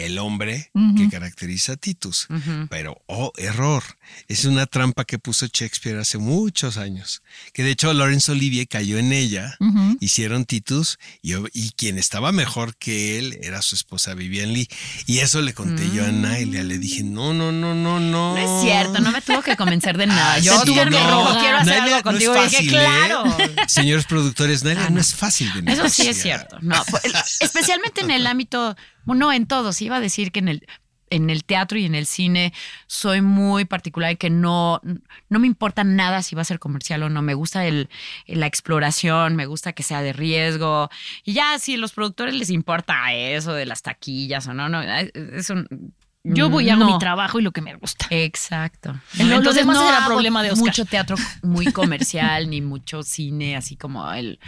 el 0.05 0.17
hombre 0.19 0.71
que 0.97 1.09
caracteriza 1.09 1.73
a 1.73 1.77
Titus. 1.77 2.27
Pero, 2.69 3.01
oh, 3.07 3.31
error. 3.37 3.83
Es 4.27 4.45
una 4.45 4.65
trampa 4.65 5.05
que 5.05 5.19
puso 5.19 5.45
Shakespeare 5.47 5.97
hace 5.99 6.17
muchos 6.17 6.77
años. 6.77 7.21
Que 7.53 7.63
de 7.63 7.71
hecho 7.71 7.93
Laurence 7.93 8.31
Olivier 8.31 8.67
cayó 8.67 8.97
en 8.97 9.13
ella. 9.13 9.57
Hicieron 9.99 10.45
Titus 10.45 10.97
y, 11.21 11.33
y 11.53 11.71
quien 11.71 11.97
estaba 11.97 12.31
mejor 12.31 12.75
que 12.77 13.17
él 13.19 13.37
era 13.41 13.61
su 13.61 13.75
esposa 13.75 14.13
Vivian 14.13 14.53
Lee. 14.53 14.67
Y 15.05 15.19
eso 15.19 15.41
le 15.41 15.53
conté 15.53 15.89
yo 15.93 16.05
a 16.05 16.11
Nailia. 16.11 16.63
Le 16.63 16.77
dije, 16.77 17.03
no, 17.03 17.33
no, 17.33 17.51
no, 17.51 17.75
no, 17.75 17.99
no. 17.99 18.35
No 18.35 18.37
es 18.37 18.61
cierto, 18.63 18.99
no 18.99 19.11
me 19.11 19.21
tuvo 19.21 19.41
que 19.41 19.55
convencer 19.55 19.97
de 19.97 20.07
nada. 20.07 20.33
Ah, 20.33 20.39
Yo 20.39 20.61
sí, 20.65 20.73
no. 20.75 20.83
rogar, 20.85 21.39
quiero 21.39 21.57
hacer 21.57 21.73
algo 21.73 21.89
no 21.89 21.97
es 21.97 22.03
contigo. 22.03 22.35
y 22.35 22.43
dije, 22.43 22.55
fácil, 22.57 22.67
¿eh? 22.67 22.71
claro. 22.71 23.37
Señores 23.67 24.05
productores, 24.05 24.63
Nailia, 24.63 24.85
Ah, 24.85 24.89
no. 24.89 24.95
no. 24.95 25.01
es 25.01 25.13
fácil 25.15 25.47
de 25.53 25.71
Eso 25.71 25.87
sí 25.89 26.03
negociar. 26.03 26.07
es 26.09 26.21
cierto. 26.21 26.57
No, 26.61 26.83
pues, 26.89 27.03
especialmente 27.41 28.01
en 28.01 28.11
el 28.11 28.27
ámbito, 28.27 28.75
no 29.15 29.31
en 29.31 29.45
todos. 29.45 29.81
Iba 29.81 29.97
a 29.97 30.01
decir 30.01 30.31
que 30.31 30.39
en 30.39 30.47
el 30.49 30.67
en 31.09 31.29
el 31.29 31.43
teatro 31.43 31.77
y 31.77 31.85
en 31.85 31.95
el 31.95 32.05
cine 32.05 32.53
soy 32.87 33.21
muy 33.21 33.65
particular 33.65 34.11
y 34.11 34.15
que 34.15 34.29
no, 34.29 34.81
no 35.29 35.39
me 35.39 35.47
importa 35.47 35.83
nada 35.83 36.21
si 36.23 36.35
va 36.35 36.41
a 36.41 36.45
ser 36.45 36.59
comercial 36.59 37.03
o 37.03 37.09
no. 37.09 37.21
Me 37.21 37.33
gusta 37.33 37.65
el, 37.65 37.89
la 38.27 38.45
exploración, 38.45 39.35
me 39.35 39.45
gusta 39.45 39.73
que 39.73 39.83
sea 39.83 40.01
de 40.01 40.13
riesgo. 40.13 40.89
Y 41.23 41.33
ya 41.33 41.57
si 41.59 41.75
a 41.75 41.77
los 41.77 41.93
productores 41.93 42.35
les 42.35 42.49
importa 42.49 43.13
eso 43.13 43.53
de 43.53 43.65
las 43.65 43.81
taquillas 43.81 44.47
o 44.47 44.53
no, 44.53 44.69
no, 44.69 44.81
Yo 46.23 46.49
voy 46.49 46.69
a 46.69 46.73
hago 46.73 46.85
no. 46.85 46.93
mi 46.93 46.99
trabajo 46.99 47.39
y 47.39 47.43
lo 47.43 47.51
que 47.51 47.61
me 47.61 47.75
gusta. 47.75 48.07
Exacto. 48.09 48.99
Lo 49.17 49.53
demás 49.53 49.77
era 49.77 50.05
problema 50.05 50.43
de 50.43 50.51
Oscar. 50.51 50.67
Mucho 50.67 50.85
teatro 50.85 51.15
muy 51.41 51.65
comercial, 51.71 52.49
ni 52.49 52.61
mucho 52.61 53.03
cine, 53.03 53.55
así 53.55 53.75
como 53.75 54.11
el 54.13 54.39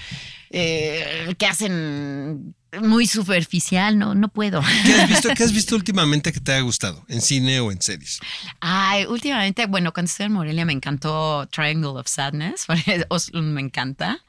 eh, 0.50 1.34
que 1.38 1.48
hacen 1.48 2.56
muy 2.80 3.08
superficial. 3.08 3.98
No, 3.98 4.16
no 4.16 4.30
puedo. 4.30 4.62
¿Qué 4.86 4.94
has 4.94 5.10
visto? 5.10 5.30
¿Qué 5.36 5.44
has 5.44 5.54
visto 5.54 5.76
últimamente 5.76 6.32
que 6.32 6.40
te 6.40 6.54
haya 6.54 6.62
gustado? 6.62 7.04
¿En 7.08 7.22
cine 7.22 7.60
o 7.60 7.72
en 7.72 7.82
series? 7.82 8.20
Ay, 8.60 9.06
últimamente, 9.06 9.66
bueno, 9.66 9.94
cuando 9.94 10.08
estuve 10.08 10.28
en 10.28 10.34
Morelia 10.34 10.66
me 10.66 10.74
encantó 10.74 11.48
Triangle 11.48 12.00
of 12.00 12.08
Sadness. 12.08 12.68
Me 13.34 13.62
encanta. 13.62 14.20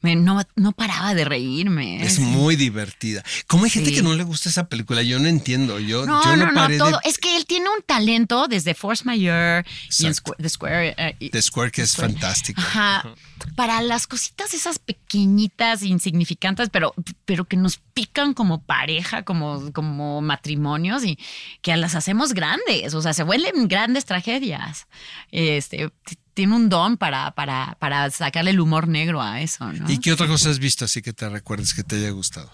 Me- 0.00 0.14
no, 0.14 0.40
no 0.54 0.72
paraba 0.72 1.14
de 1.14 1.24
reírme. 1.24 2.02
Es 2.04 2.20
muy 2.20 2.54
divertida. 2.54 3.24
¿Cómo 3.48 3.64
hay 3.64 3.70
gente 3.70 3.90
Sí. 3.90 3.96
que 3.96 4.02
no 4.02 4.14
le 4.14 4.22
gusta 4.22 4.48
esa 4.48 4.68
película? 4.68 5.02
Yo 5.02 5.18
no 5.18 5.26
entiendo. 5.26 5.80
Yo 5.80 6.06
No, 6.06 6.22
yo 6.24 6.36
no, 6.36 6.52
no, 6.52 6.68
no, 6.68 6.78
todo. 6.78 6.90
de 7.02 7.08
Es 7.08 7.18
que 7.18 7.36
él 7.36 7.46
tiene 7.46 7.66
un 7.68 7.82
talento 7.84 8.46
desde 8.46 8.74
Force 8.74 9.04
Majeure 9.04 9.64
y 9.98 10.04
en 10.04 10.08
Exacto. 10.10 10.32
Squ- 10.32 10.36
The 10.42 10.48
Square. 10.48 10.94
eh, 10.96 11.16
y- 11.18 11.30
The 11.30 11.42
Square, 11.42 11.70
que 11.72 11.82
es 11.82 11.90
Square. 11.90 12.12
fantástico. 12.12 12.60
Ajá. 12.60 13.12
Para 13.56 13.80
las 13.82 14.06
cositas 14.06 14.54
esas 14.54 14.78
pequeñitas, 14.78 15.82
insignificantes, 15.82 16.68
pero, 16.70 16.94
pero 17.24 17.44
que 17.46 17.56
nos 17.56 17.78
pican 17.94 18.34
como 18.34 18.62
pareja, 18.62 19.24
como, 19.24 19.72
como 19.72 20.20
matrimonios 20.20 21.04
y 21.04 21.18
que 21.60 21.76
las 21.76 21.94
hacemos 21.96 22.34
grandes. 22.34 22.94
O 22.94 23.02
sea, 23.02 23.14
se 23.14 23.24
vuelven 23.24 23.66
grandes 23.68 24.04
tragedias. 24.04 24.86
Este 25.32 25.90
tiene 26.38 26.54
un 26.54 26.68
don 26.68 26.96
para, 26.96 27.32
para, 27.32 27.76
para 27.80 28.08
sacarle 28.12 28.52
el 28.52 28.60
humor 28.60 28.86
negro 28.86 29.20
a 29.20 29.40
eso, 29.40 29.72
¿no? 29.72 29.90
¿Y 29.90 29.98
qué 29.98 30.12
otra 30.12 30.28
cosa 30.28 30.50
has 30.50 30.60
visto 30.60 30.84
así 30.84 31.02
que 31.02 31.12
te 31.12 31.28
recuerdes 31.28 31.74
que 31.74 31.82
te 31.82 31.96
haya 31.96 32.10
gustado? 32.10 32.48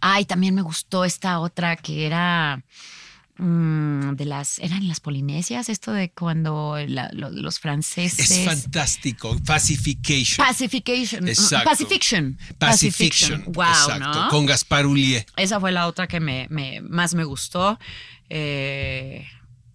Ay, 0.00 0.24
también 0.24 0.54
me 0.54 0.62
gustó 0.62 1.04
esta 1.04 1.38
otra 1.40 1.76
que 1.76 2.06
era 2.06 2.62
mm, 3.36 4.12
de 4.16 4.24
las, 4.24 4.58
eran 4.60 4.88
las 4.88 5.00
Polinesias, 5.00 5.68
esto 5.68 5.92
de 5.92 6.10
cuando 6.10 6.78
la- 6.88 7.10
lo- 7.12 7.28
los 7.28 7.58
franceses. 7.60 8.30
Es 8.30 8.44
fantástico. 8.46 9.36
Pacification. 9.44 10.46
Pacification. 10.46 11.28
Exacto. 11.28 11.68
Pacifiction. 11.68 12.38
Pacifiction. 12.58 13.44
Wow, 13.48 13.66
Exacto. 13.66 14.22
¿no? 14.24 14.28
Con 14.30 14.46
Gaspar 14.46 14.86
Ulié. 14.86 15.26
Esa 15.36 15.60
fue 15.60 15.70
la 15.70 15.86
otra 15.86 16.06
que 16.08 16.18
me, 16.18 16.46
me- 16.48 16.80
más 16.80 17.14
me 17.14 17.24
gustó. 17.24 17.78
Eh, 18.30 19.26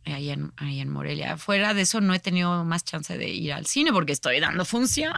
ahí, 0.06 0.30
en, 0.32 0.52
ahí 0.58 0.80
en 0.82 0.90
Morelia. 0.90 1.38
Fuera 1.38 1.74
de 1.74 1.82
eso, 1.84 2.02
no 2.02 2.14
he 2.14 2.20
tenido 2.20 2.64
más 2.66 2.84
chance 2.84 3.18
de 3.18 3.30
ir 3.30 3.54
al 3.54 3.66
cine 3.66 3.92
porque 3.94 4.12
estoy 4.14 4.40
dando 4.40 4.66
función. 4.66 5.14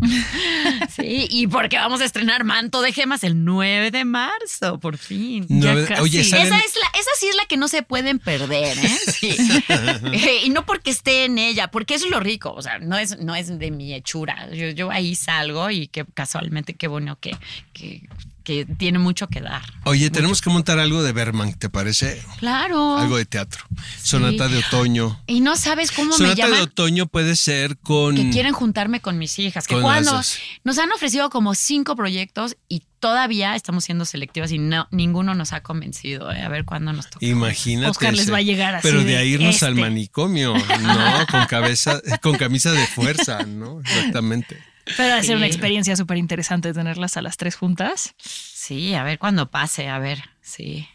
sí, 0.94 1.26
y 1.30 1.46
porque 1.46 1.76
vamos 1.76 2.00
a 2.00 2.04
estrenar 2.04 2.44
Manto 2.44 2.82
de 2.82 2.92
Gemas 2.92 3.24
el 3.24 3.44
9 3.44 3.90
de 3.90 4.04
marzo, 4.04 4.78
por 4.80 4.98
fin. 4.98 5.46
Casi. 5.88 6.02
Oye, 6.02 6.24
salen- 6.24 6.46
Esa, 6.46 6.58
es 6.58 6.74
la, 6.76 6.98
esa 7.00 7.10
sí 7.18 7.26
es 7.28 7.36
la 7.36 7.46
que 7.46 7.56
no 7.56 7.68
se 7.68 7.82
pueden 7.82 8.18
perder, 8.18 8.76
¿eh? 8.78 8.98
Sí. 9.12 9.36
Y 10.44 10.50
no 10.50 10.64
porque 10.66 10.90
esté 10.90 11.24
en 11.24 11.38
ella, 11.38 11.68
porque 11.68 11.94
eso 11.94 12.04
es 12.06 12.10
lo 12.10 12.20
rico, 12.20 12.52
o 12.52 12.62
sea, 12.62 12.78
no 12.78 12.96
es, 12.98 13.18
no 13.18 13.34
es 13.34 13.58
de 13.58 13.70
mi 13.70 13.94
hechura. 13.94 14.48
Yo, 14.52 14.68
yo 14.70 14.90
ahí 14.90 15.14
salgo 15.14 15.70
y 15.70 15.88
que 15.88 16.04
casualmente 16.04 16.74
qué 16.74 16.88
bueno 16.88 17.18
que, 17.20 17.36
que, 17.72 18.02
que 18.46 18.64
tiene 18.64 19.00
mucho 19.00 19.26
que 19.26 19.40
dar. 19.40 19.60
Oye, 19.82 20.08
tenemos 20.08 20.40
que 20.40 20.50
montar 20.50 20.78
algo 20.78 21.02
de 21.02 21.10
Berman, 21.10 21.54
¿te 21.54 21.68
parece? 21.68 22.22
Claro. 22.38 22.96
Algo 22.96 23.16
de 23.16 23.24
teatro. 23.24 23.64
Sonata 24.00 24.46
de 24.46 24.58
otoño. 24.58 25.20
Y 25.26 25.40
no 25.40 25.56
sabes 25.56 25.90
cómo 25.90 26.10
me 26.10 26.16
Sonata 26.16 26.46
de 26.46 26.52
llaman. 26.52 26.60
otoño 26.60 27.06
puede 27.06 27.34
ser 27.34 27.76
con. 27.78 28.14
Que 28.14 28.30
quieren 28.30 28.52
juntarme 28.52 29.00
con 29.00 29.18
mis 29.18 29.36
hijas. 29.40 29.66
Que 29.66 29.74
Con 29.74 29.82
cuando 29.82 30.22
nos 30.62 30.78
han 30.78 30.92
ofrecido 30.92 31.28
como 31.28 31.56
cinco 31.56 31.96
proyectos 31.96 32.56
y 32.68 32.84
todavía 33.00 33.56
estamos 33.56 33.84
siendo 33.84 34.04
selectivas 34.04 34.52
y 34.52 34.58
no, 34.58 34.86
ninguno 34.92 35.34
nos 35.34 35.52
ha 35.52 35.64
convencido. 35.64 36.30
¿eh? 36.30 36.42
A 36.42 36.48
ver 36.48 36.64
cuándo 36.64 36.92
nos 36.92 37.10
toca. 37.10 37.26
Imagínate. 37.26 37.90
Oscar 37.90 38.14
les 38.14 38.32
va 38.32 38.36
a 38.36 38.42
llegar 38.42 38.76
así 38.76 38.86
Pero 38.86 39.00
de 39.00 39.06
de, 39.06 39.16
ahí 39.16 39.30
irnos 39.30 39.60
al 39.64 39.70
este. 39.70 39.80
manicomio, 39.80 40.54
¿no? 40.54 41.26
Con 41.32 41.46
cabeza, 41.46 42.00
con 42.22 42.36
camisa 42.36 42.70
de 42.70 42.86
fuerza, 42.86 43.42
¿no? 43.42 43.80
Exactamente. 43.80 44.56
Pero 44.96 45.10
va 45.10 45.16
a 45.18 45.22
ser 45.22 45.36
una 45.36 45.46
Sí. 45.46 45.52
experiencia 45.52 45.96
súper 45.96 46.16
interesante 46.16 46.72
tenerlas 46.72 47.16
a 47.16 47.22
las 47.22 47.36
tres 47.36 47.56
juntas. 47.56 48.14
Sí, 48.18 48.94
a 48.94 49.02
ver 49.02 49.18
cuándo 49.18 49.50
pase, 49.50 49.88
a 49.88 49.98
ver, 49.98 50.22
sí, 50.40 50.86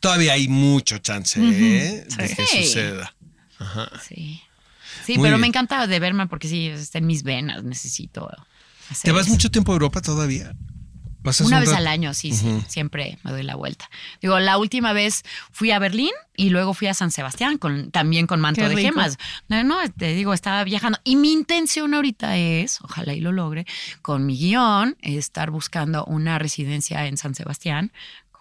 Todavía 0.00 0.34
hay 0.34 0.48
mucho 0.48 0.98
chance, 0.98 1.40
¿eh? 1.40 2.04
De 2.18 2.28
que 2.34 2.46
Sí. 2.46 2.64
suceda. 2.64 3.14
sí. 4.06 4.42
Sí, 5.06 5.14
Muy 5.18 5.24
pero 5.26 5.36
bien. 5.36 5.40
me 5.40 5.46
encanta 5.46 5.86
de 5.86 5.98
Berman 5.98 6.28
porque 6.28 6.46
sí, 6.48 6.68
está 6.68 6.98
en 6.98 7.06
mis 7.06 7.22
venas, 7.22 7.64
necesito 7.64 8.28
hacer 8.90 9.04
¿Te 9.08 9.12
vas 9.12 9.22
eso. 9.26 9.32
mucho 9.32 9.50
tiempo 9.50 9.72
a 9.72 9.74
Europa 9.74 10.00
todavía? 10.02 10.52
¿Pasas 11.24 11.46
Una 11.46 11.56
un 11.56 11.64
vez 11.64 11.72
al 11.72 11.86
año, 11.86 12.12
sí, 12.12 12.32
sí, 12.32 12.62
siempre 12.68 13.18
me 13.22 13.30
doy 13.30 13.42
la 13.42 13.56
vuelta. 13.56 13.88
Digo, 14.20 14.38
la 14.40 14.58
última 14.58 14.92
vez 14.92 15.22
fui 15.52 15.70
a 15.70 15.78
Berlín 15.78 16.10
y 16.36 16.50
luego 16.50 16.74
fui 16.74 16.86
a 16.86 16.92
San 16.92 17.10
Sebastián, 17.10 17.56
con, 17.56 17.90
también 17.90 18.26
con 18.26 18.42
manto 18.42 18.60
Qué 18.60 18.68
de 18.68 18.74
rico. 18.74 18.90
gemas. 18.90 19.16
No, 19.48 19.64
no, 19.64 19.76
te 19.96 20.12
digo, 20.12 20.34
estaba 20.34 20.62
viajando. 20.64 20.98
Y 21.02 21.16
mi 21.16 21.32
intención 21.32 21.94
ahorita 21.94 22.36
es, 22.36 22.78
ojalá 22.82 23.14
y 23.14 23.20
lo 23.20 23.32
logre, 23.32 23.66
con 24.02 24.26
mi 24.26 24.36
guion, 24.36 24.98
estar 25.00 25.50
buscando 25.50 26.04
una 26.04 26.38
residencia 26.38 27.06
en 27.06 27.16
San 27.16 27.34
Sebastián, 27.34 27.90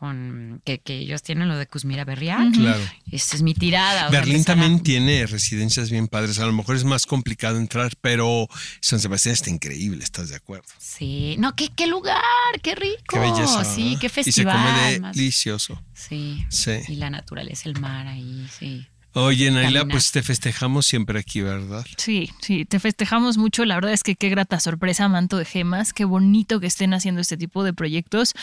con 0.04 0.62
que, 0.66 0.80
que 0.80 0.98
ellos 0.98 1.24
tienen 1.24 1.48
lo 1.48 1.56
de 1.56 1.66
Cusmira 1.66 2.04
Berriac. 2.04 2.52
Claro. 2.54 2.84
Esta 3.10 3.38
es 3.38 3.42
mi 3.42 3.54
tirada. 3.54 4.08
o 4.08 4.12
sea, 4.12 4.20
Berlín 4.20 4.42
a- 4.42 4.44
también 4.44 4.84
tiene 4.84 5.26
residencias 5.26 5.90
bien 5.90 6.10
padres. 6.10 6.40
A 6.40 6.46
lo 6.46 6.52
mejor 6.52 6.76
es 6.76 6.84
más 6.84 7.06
complicado 7.06 7.58
entrar, 7.58 7.94
pero 8.02 8.50
San 8.82 9.00
Sebastián 9.00 9.32
está 9.32 9.50
increíble, 9.50 10.04
¿estás 10.04 10.28
de 10.28 10.36
acuerdo? 10.36 10.66
Sí, 10.78 11.38
no, 11.40 11.56
qué, 11.56 11.70
qué 11.74 11.88
lugar, 11.88 12.22
qué 12.62 12.76
rico. 12.76 12.98
Qué 13.08 13.20
belleza. 13.20 13.64
Sí, 13.64 13.96
qué 14.02 14.08
Y 14.08 14.10
se 14.10 14.16
festival. 14.24 14.58
come 14.58 15.00
más- 15.00 15.16
delicioso. 15.16 15.82
Sí. 15.94 16.46
Sí. 16.50 16.72
Y 16.90 16.96
la 16.96 17.10
naturaleza, 17.10 17.70
el 17.70 17.80
mar 17.80 18.06
ahí, 18.08 18.46
sí. 18.60 18.86
Oye, 19.16 19.52
Naila, 19.52 19.86
pues 19.86 20.12
te 20.12 20.22
festejamos 20.24 20.86
siempre 20.88 21.20
aquí, 21.20 21.40
¿verdad? 21.42 21.86
Sí, 21.98 22.32
sí, 22.42 22.66
te 22.66 22.80
festejamos 22.80 23.38
mucho. 23.38 23.64
La 23.64 23.76
verdad 23.76 23.94
es 23.94 24.02
que 24.04 24.16
qué 24.16 24.28
grata 24.30 24.60
sorpresa, 24.60 25.08
Manto 25.08 25.38
de 25.38 25.46
Gemas. 25.46 25.94
Qué 25.94 26.04
bonito 26.04 26.60
que 26.60 26.66
estén 26.68 26.94
haciendo 26.96 27.22
este 27.22 27.38
tipo 27.38 27.64
de 27.64 27.74
proyectos 27.74 28.34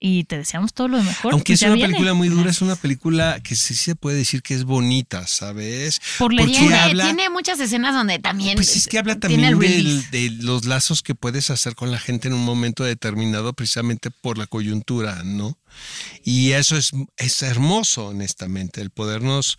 y 0.00 0.24
te 0.24 0.36
deseamos 0.38 0.72
todo 0.74 0.86
lo 0.88 1.02
mejor. 1.02 1.32
Aunque 1.32 1.54
Pues 1.54 1.62
es 1.62 1.66
una 1.66 1.74
viene. 1.74 1.88
película 1.88 2.14
muy 2.14 2.28
dura, 2.28 2.50
es 2.50 2.60
una 2.62 2.76
película 2.76 3.40
que 3.42 3.56
sí 3.56 3.74
se 3.74 3.96
puede 3.96 4.16
decir 4.18 4.42
que 4.42 4.54
es 4.54 4.62
bonita, 4.64 5.26
¿sabes? 5.26 6.00
Por 6.18 6.30
Porque 6.36 6.46
Tiene, 6.52 6.74
habla, 6.76 7.04
tiene 7.04 7.30
muchas 7.30 7.58
escenas 7.58 7.94
donde 7.94 8.18
también. 8.20 8.54
pues 8.56 8.76
es 8.76 8.86
que 8.86 8.98
habla 8.98 9.18
también 9.18 9.58
del- 9.58 10.08
de 10.10 10.30
los 10.40 10.66
lazos 10.66 11.02
que 11.02 11.14
puedes 11.16 11.50
hacer 11.50 11.74
con 11.74 11.90
la 11.90 11.98
gente 11.98 12.28
en 12.28 12.34
un 12.34 12.44
momento 12.44 12.84
determinado, 12.84 13.52
precisamente 13.54 14.10
por 14.12 14.38
la 14.38 14.46
coyuntura, 14.46 15.22
¿no? 15.24 15.58
Y 16.24 16.52
eso 16.52 16.76
es, 16.76 16.90
es 17.16 17.42
hermoso, 17.42 18.06
honestamente, 18.08 18.80
el 18.80 18.90
podernos 18.90 19.58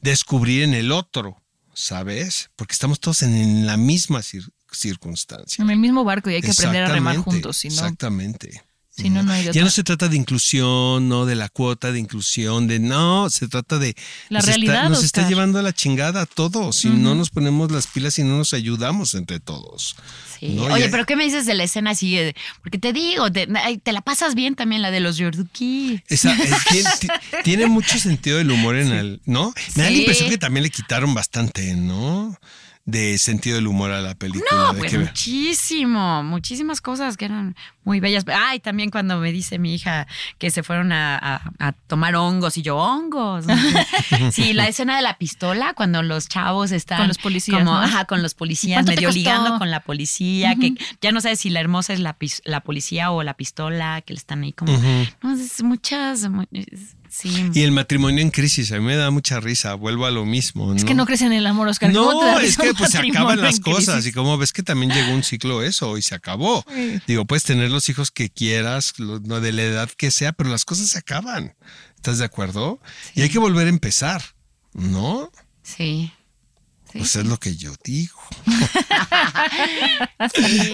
descubrir 0.00 0.62
en 0.62 0.74
el 0.74 0.92
otro, 0.92 1.42
¿sabes? 1.74 2.50
Porque 2.56 2.74
estamos 2.74 3.00
todos 3.00 3.22
en, 3.22 3.34
en 3.34 3.66
la 3.66 3.76
misma 3.76 4.20
cir- 4.20 4.50
circunstancia. 4.70 5.62
En 5.62 5.70
el 5.70 5.78
mismo 5.78 6.04
barco 6.04 6.30
y 6.30 6.34
hay 6.34 6.42
que 6.42 6.50
aprender 6.52 6.84
a 6.84 6.88
remar 6.88 7.16
juntos, 7.16 7.56
si 7.56 7.68
no, 7.68 7.74
Exactamente. 7.74 8.62
Si 9.02 9.10
no, 9.10 9.22
no 9.22 9.32
hay 9.32 9.44
de 9.44 9.52
Ya 9.52 9.62
no 9.64 9.70
se 9.70 9.82
trata 9.84 10.08
de 10.08 10.16
inclusión, 10.16 11.08
no 11.08 11.26
de 11.26 11.34
la 11.34 11.48
cuota 11.48 11.92
de 11.92 11.98
inclusión, 11.98 12.66
de 12.66 12.78
no, 12.78 13.28
se 13.30 13.48
trata 13.48 13.78
de 13.78 13.94
La 14.28 14.38
nos 14.38 14.46
realidad, 14.46 14.74
Está, 14.76 14.88
nos 14.88 15.04
está 15.04 15.28
llevando 15.28 15.58
a 15.58 15.62
la 15.62 15.72
chingada 15.72 16.22
a 16.22 16.26
todos. 16.26 16.76
Si 16.76 16.88
no 16.88 17.14
nos 17.14 17.30
ponemos 17.30 17.70
las 17.70 17.86
pilas 17.86 18.18
y 18.18 18.22
no 18.22 18.38
nos 18.38 18.54
ayudamos 18.54 19.14
entre 19.14 19.40
todos. 19.40 19.96
Sí. 20.38 20.48
No, 20.48 20.64
Oye, 20.64 20.88
pero 20.88 21.04
¿qué 21.06 21.16
me 21.16 21.24
dices 21.24 21.44
de 21.46 21.54
la 21.54 21.64
escena 21.64 21.90
así? 21.90 22.16
Porque 22.62 22.78
te 22.78 22.92
digo, 22.92 23.30
te, 23.30 23.46
la 23.46 24.00
pasas 24.00 24.34
bien 24.34 24.54
también 24.54 24.80
la 24.82 24.90
de 24.90 25.00
los 25.00 25.16
Yorduki. 25.18 26.02
Esa, 26.08 26.32
eh, 26.34 26.50
tiene, 26.70 26.90
ti- 26.98 27.08
tiene 27.44 27.66
mucho 27.66 27.98
sentido 27.98 28.38
el 28.40 28.50
humor 28.50 28.76
en 28.76 28.92
el, 28.92 29.20
¿no? 29.26 29.52
Me 29.76 29.82
da 29.84 29.90
la 29.90 29.96
impresión 29.96 30.30
que 30.30 30.38
también 30.38 30.62
le 30.64 30.70
quitaron 30.70 31.12
bastante, 31.14 31.74
¿no? 31.74 32.36
De 32.86 33.18
sentido 33.18 33.56
del 33.56 33.66
humor 33.68 33.92
a 33.92 34.00
la 34.00 34.14
película. 34.14 34.44
No, 34.50 34.72
de 34.72 34.78
pues 34.80 34.90
que- 34.92 34.98
muchísimo, 34.98 36.22
muchísimas 36.24 36.80
cosas 36.80 37.16
que 37.16 37.26
eran 37.26 37.54
muy 37.84 38.00
bellas. 38.00 38.24
Ay, 38.26 38.58
también 38.60 38.90
cuando 38.90 39.18
me 39.18 39.30
dice 39.32 39.58
mi 39.58 39.74
hija 39.74 40.06
que 40.38 40.50
se 40.50 40.62
fueron 40.62 40.90
a, 40.92 41.16
a- 41.16 41.52
a 41.58 41.72
tomar 41.72 42.16
hongos 42.16 42.56
y 42.56 42.62
yo, 42.62 42.76
hongos. 42.76 43.44
sí, 44.32 44.52
la 44.54 44.66
escena 44.66 44.96
de 44.96 45.02
la 45.02 45.18
pistola, 45.18 45.74
cuando 45.74 46.02
los 46.02 46.28
chavos 46.28 46.72
están 46.72 46.98
Con 46.98 47.08
los 47.08 47.18
policías, 47.18 47.58
como, 47.58 47.72
¿no? 47.72 47.78
ajá, 47.80 48.06
con 48.06 48.22
los 48.22 48.34
policías, 48.34 48.78
¿Cuánto 48.78 48.92
te 48.92 48.96
medio 48.96 49.10
ligando 49.12 49.58
con 49.58 49.70
la 49.70 49.80
policía, 49.80 50.54
que 50.56 50.74
ya 51.00 51.12
no 51.12 51.20
sabes 51.20 51.40
si 51.40 51.50
la 51.50 51.60
hermosa 51.60 51.92
es 51.92 52.00
la, 52.00 52.16
la 52.44 52.60
policía 52.60 53.10
o 53.12 53.22
la 53.22 53.34
pistola, 53.34 54.00
que 54.02 54.14
le 54.14 54.18
están 54.18 54.42
ahí 54.42 54.52
como, 54.52 54.72
no, 55.22 55.32
es 55.34 55.62
muchas, 55.62 56.26
es- 56.52 56.96
sí. 57.10 57.50
Y 57.54 57.62
el 57.62 57.72
matrimonio 57.72 58.22
en 58.22 58.30
crisis, 58.30 58.72
a 58.72 58.76
mí 58.76 58.82
me 58.84 58.96
da 58.96 59.10
mucha 59.10 59.40
risa, 59.40 59.74
vuelvo 59.74 60.06
a 60.06 60.10
lo 60.10 60.24
mismo. 60.24 60.74
Es 60.74 60.84
que 60.84 60.94
no 60.94 61.06
crees 61.06 61.22
en 61.22 61.32
el 61.32 61.46
amor, 61.46 61.68
Oscar. 61.68 61.92
¿Cómo 61.92 62.20
te 62.20 62.26
No, 62.26 62.38
es 62.40 62.56
que 62.56 62.74
pues 62.74 62.90
se 62.92 62.98
acaban 62.98 63.40
las 63.40 63.60
crisis? 63.60 63.86
cosas 63.86 64.06
y 64.06 64.12
como 64.12 64.38
ves 64.38 64.52
que 64.52 64.62
también 64.62 64.92
llegó 64.92 65.12
un 65.12 65.22
ciclo 65.22 65.62
eso 65.62 65.98
y 65.98 66.02
se 66.02 66.14
acabó. 66.14 66.64
Digo, 67.06 67.24
puedes 67.26 67.44
tener 67.44 67.70
los 67.70 67.88
hijos 67.88 68.10
que 68.10 68.30
quieras, 68.30 68.94
lo- 68.98 69.20
no 69.20 69.40
de 69.40 69.52
la 69.52 69.62
edad 69.62 69.90
que 69.90 70.10
sea, 70.10 70.32
pero 70.32 70.50
las 70.50 70.64
cosas 70.64 70.88
se 70.88 70.98
acaban. 70.98 71.54
¿Estás 71.96 72.18
de 72.18 72.24
acuerdo? 72.24 72.80
Y 73.14 73.22
hay 73.22 73.28
que 73.28 73.38
volver 73.38 73.66
a 73.66 73.70
empezar, 73.70 74.22
¿no? 74.72 75.30
Sí. 75.62 76.12
Sí. 76.92 76.98
Pues 76.98 77.14
es 77.14 77.26
lo 77.26 77.38
que 77.38 77.54
yo 77.56 77.72
digo. 77.84 78.18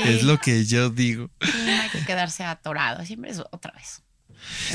es 0.05 0.23
lo 0.23 0.39
que 0.41 0.65
yo 0.65 0.91
digo. 0.91 1.31
Sí, 1.43 1.51
no 1.67 1.83
hay 1.83 1.89
que 1.91 2.05
quedarse 2.05 2.45
atorado, 2.45 3.05
siempre 3.05 3.31
es 3.31 3.41
otra 3.51 3.73
vez. 3.73 4.03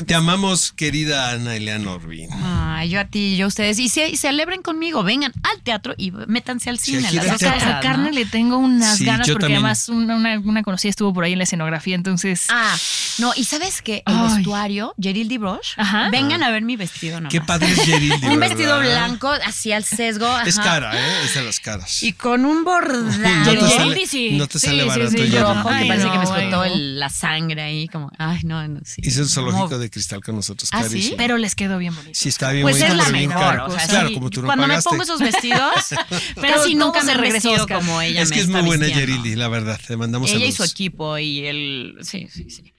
Te 0.06 0.14
amamos, 0.14 0.72
querida 0.72 1.30
Ana 1.30 1.56
Eliana 1.56 1.92
Orbin. 1.92 2.28
Ay, 2.32 2.90
yo 2.90 3.00
a 3.00 3.04
ti, 3.06 3.36
yo 3.36 3.46
a 3.46 3.48
ustedes. 3.48 3.78
Y, 3.78 3.88
se, 3.88 4.08
y 4.08 4.16
celebren 4.16 4.62
conmigo, 4.62 5.02
vengan 5.02 5.32
al 5.42 5.62
teatro 5.62 5.94
y 5.96 6.10
métanse 6.10 6.70
al 6.70 6.78
cine. 6.78 7.06
aquí 7.06 7.16
las 7.16 7.24
teatro. 7.38 7.52
cosas, 7.52 7.62
A 7.76 7.80
carne 7.80 8.10
¿no? 8.10 8.14
le 8.14 8.24
tengo 8.26 8.56
unas 8.58 8.98
Sí, 8.98 9.04
ganas 9.04 9.26
porque 9.28 9.40
también. 9.44 9.58
además 9.58 9.88
una, 9.88 10.16
una, 10.16 10.38
una 10.38 10.62
conocida 10.62 10.90
estuvo 10.90 11.12
por 11.14 11.24
ahí 11.24 11.32
en 11.32 11.38
la 11.38 11.44
escenografía, 11.44 11.94
entonces 11.94 12.46
Ah, 12.50 12.76
no, 13.18 13.32
y 13.36 13.44
¿sabes 13.44 13.82
qué? 13.82 14.02
El 14.06 14.16
Ay. 14.16 14.34
vestuario, 14.36 14.94
Jeril 15.00 15.38
Brosh. 15.38 15.74
Ajá. 15.76 16.08
Vengan 16.10 16.42
a 16.42 16.50
ver 16.50 16.62
mi 16.62 16.76
vestido 16.76 17.16
nomás. 17.20 17.32
Qué 17.32 17.40
padre 17.40 17.70
es 17.72 17.80
Jeril. 17.84 18.20
de 18.20 18.28
Un 18.28 18.40
vestido 18.40 18.78
blanco, 18.80 19.28
así 19.44 19.72
al 19.72 19.84
sesgo. 19.84 20.28
Es 20.40 20.58
ajá. 20.58 20.68
cara, 20.68 20.92
¿eh? 20.98 21.24
Es 21.24 21.34
de 21.34 21.42
las 21.42 21.60
caras. 21.60 22.02
Y 22.02 22.12
con 22.12 22.44
un 22.44 22.64
bordado. 22.64 23.02
No 23.04 23.52
te 23.52 23.68
sale, 23.70 24.06
sí. 24.06 24.30
no 24.32 24.46
te 24.46 24.58
Sí, 24.58 24.66
sale 24.66 24.82
sí, 24.82 24.88
barato 24.88 25.10
sí, 25.10 25.30
yo- 25.30 25.40
rojo, 25.54 25.68
que 25.68 25.84
parece 25.86 26.04
que 26.10 26.18
me 26.18 26.24
explotó 26.24 26.60
ay, 26.62 26.70
no. 26.70 26.74
el- 26.76 26.98
la 27.00 27.08
sangre 27.08 27.62
ahí, 27.62 27.88
como, 27.88 28.10
ay, 28.18 28.40
no, 28.44 28.66
no, 28.68 28.80
sí. 28.84 29.02
Hizo 29.04 29.22
el 29.22 29.28
zoológico 29.28 29.64
Como- 29.68 29.78
de 29.78 29.90
cristal 29.90 30.22
con 30.22 30.36
nosotros, 30.36 30.68
¿Ah, 30.72 30.84
sí? 30.88 31.14
pero 31.16 31.36
les 31.38 31.54
quedó 31.54 31.78
bien 31.78 31.94
bonito. 31.94 32.18
Sí, 32.18 32.28
está 32.28 32.50
bien 32.52 32.62
Pues 32.62 32.76
bonito, 32.76 32.92
es 32.92 32.96
la 32.98 33.04
pero 33.04 33.16
bien 33.18 33.28
mejor. 33.28 33.42
caro. 33.44 33.66
O 33.66 33.70
sea, 33.70 33.86
claro, 33.88 34.08
sí, 34.08 34.14
como 34.14 34.30
tú 34.30 34.40
no 34.42 34.46
cuando 34.46 34.64
pagaste. 34.66 34.88
me 34.88 34.90
pongo 34.90 35.02
esos 35.02 35.20
vestidos, 35.20 35.72
Pero 36.40 36.54
casi 36.56 36.74
todo 36.74 36.86
nunca 36.86 37.00
se 37.00 37.06
me 37.06 37.14
regresó, 37.14 37.66
como 37.68 38.00
ella 38.00 38.22
Es 38.22 38.30
que 38.30 38.40
es 38.40 38.48
muy 38.48 38.62
buena. 38.62 38.86
Yerili, 38.86 39.36
la 39.36 39.48
verdad. 39.48 39.80
Te 39.86 39.96
mandamos 39.96 40.30
Ella 40.30 40.46
y 40.46 40.52
su 40.52 40.64
equipo 40.64 41.16
y 41.18 41.46
el... 41.46 41.96
Sí, 42.02 42.28
sí, 42.32 42.48
sí. 42.50 42.72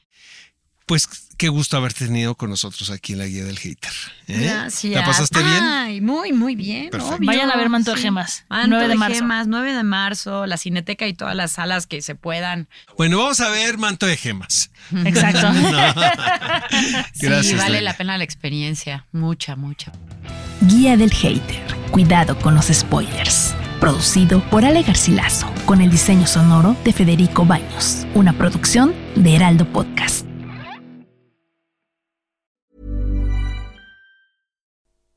Pues 0.93 1.07
qué 1.37 1.49
gusto 1.49 1.75
haberte 1.75 2.05
tenido 2.05 2.35
con 2.35 2.51
nosotros 2.51 2.91
aquí 2.91 3.13
en 3.13 3.17
la 3.17 3.25
guía 3.25 3.43
del 3.45 3.57
hater. 3.57 3.91
¿eh? 4.27 4.41
Gracias. 4.43 4.93
¿La 4.93 5.03
pasaste 5.03 5.41
bien? 5.41 5.63
Ay, 5.63 6.01
muy, 6.01 6.33
muy 6.33 6.55
bien. 6.55 6.91
Obvio, 6.93 7.17
Vayan 7.25 7.49
a 7.49 7.57
ver 7.57 7.67
Manto 7.69 7.89
de 7.89 7.97
sí. 7.97 8.03
Gemas, 8.03 8.45
Manto 8.47 8.67
9 8.67 8.83
de 8.83 8.89
de 8.89 8.95
marzo. 8.95 9.15
Gemas, 9.15 9.47
9 9.47 9.73
de 9.73 9.83
marzo, 9.83 10.45
la 10.45 10.57
Cineteca 10.57 11.07
y 11.07 11.15
todas 11.15 11.35
las 11.35 11.53
salas 11.53 11.87
que 11.87 12.03
se 12.03 12.13
puedan. 12.13 12.67
Bueno, 12.95 13.17
vamos 13.17 13.39
a 13.39 13.49
ver 13.49 13.79
Manto 13.79 14.05
de 14.05 14.17
Gemas. 14.17 14.69
Exacto. 15.03 15.51
sí, 17.13 17.25
Gracias, 17.25 17.59
vale 17.59 17.73
Lali. 17.73 17.85
la 17.85 17.97
pena 17.97 18.15
la 18.19 18.23
experiencia. 18.23 19.07
Mucha, 19.11 19.55
mucha. 19.55 19.91
Guía 20.61 20.95
del 20.95 21.11
Hater. 21.11 21.75
Cuidado 21.89 22.37
con 22.37 22.53
los 22.53 22.67
spoilers. 22.67 23.55
Producido 23.79 24.47
por 24.51 24.63
Ale 24.63 24.83
Garcilaso, 24.83 25.51
con 25.65 25.81
el 25.81 25.89
diseño 25.89 26.27
sonoro 26.27 26.77
de 26.85 26.93
Federico 26.93 27.47
Baños. 27.47 28.05
Una 28.13 28.33
producción 28.33 28.93
de 29.15 29.35
Heraldo 29.35 29.67
Podcast. 29.67 30.27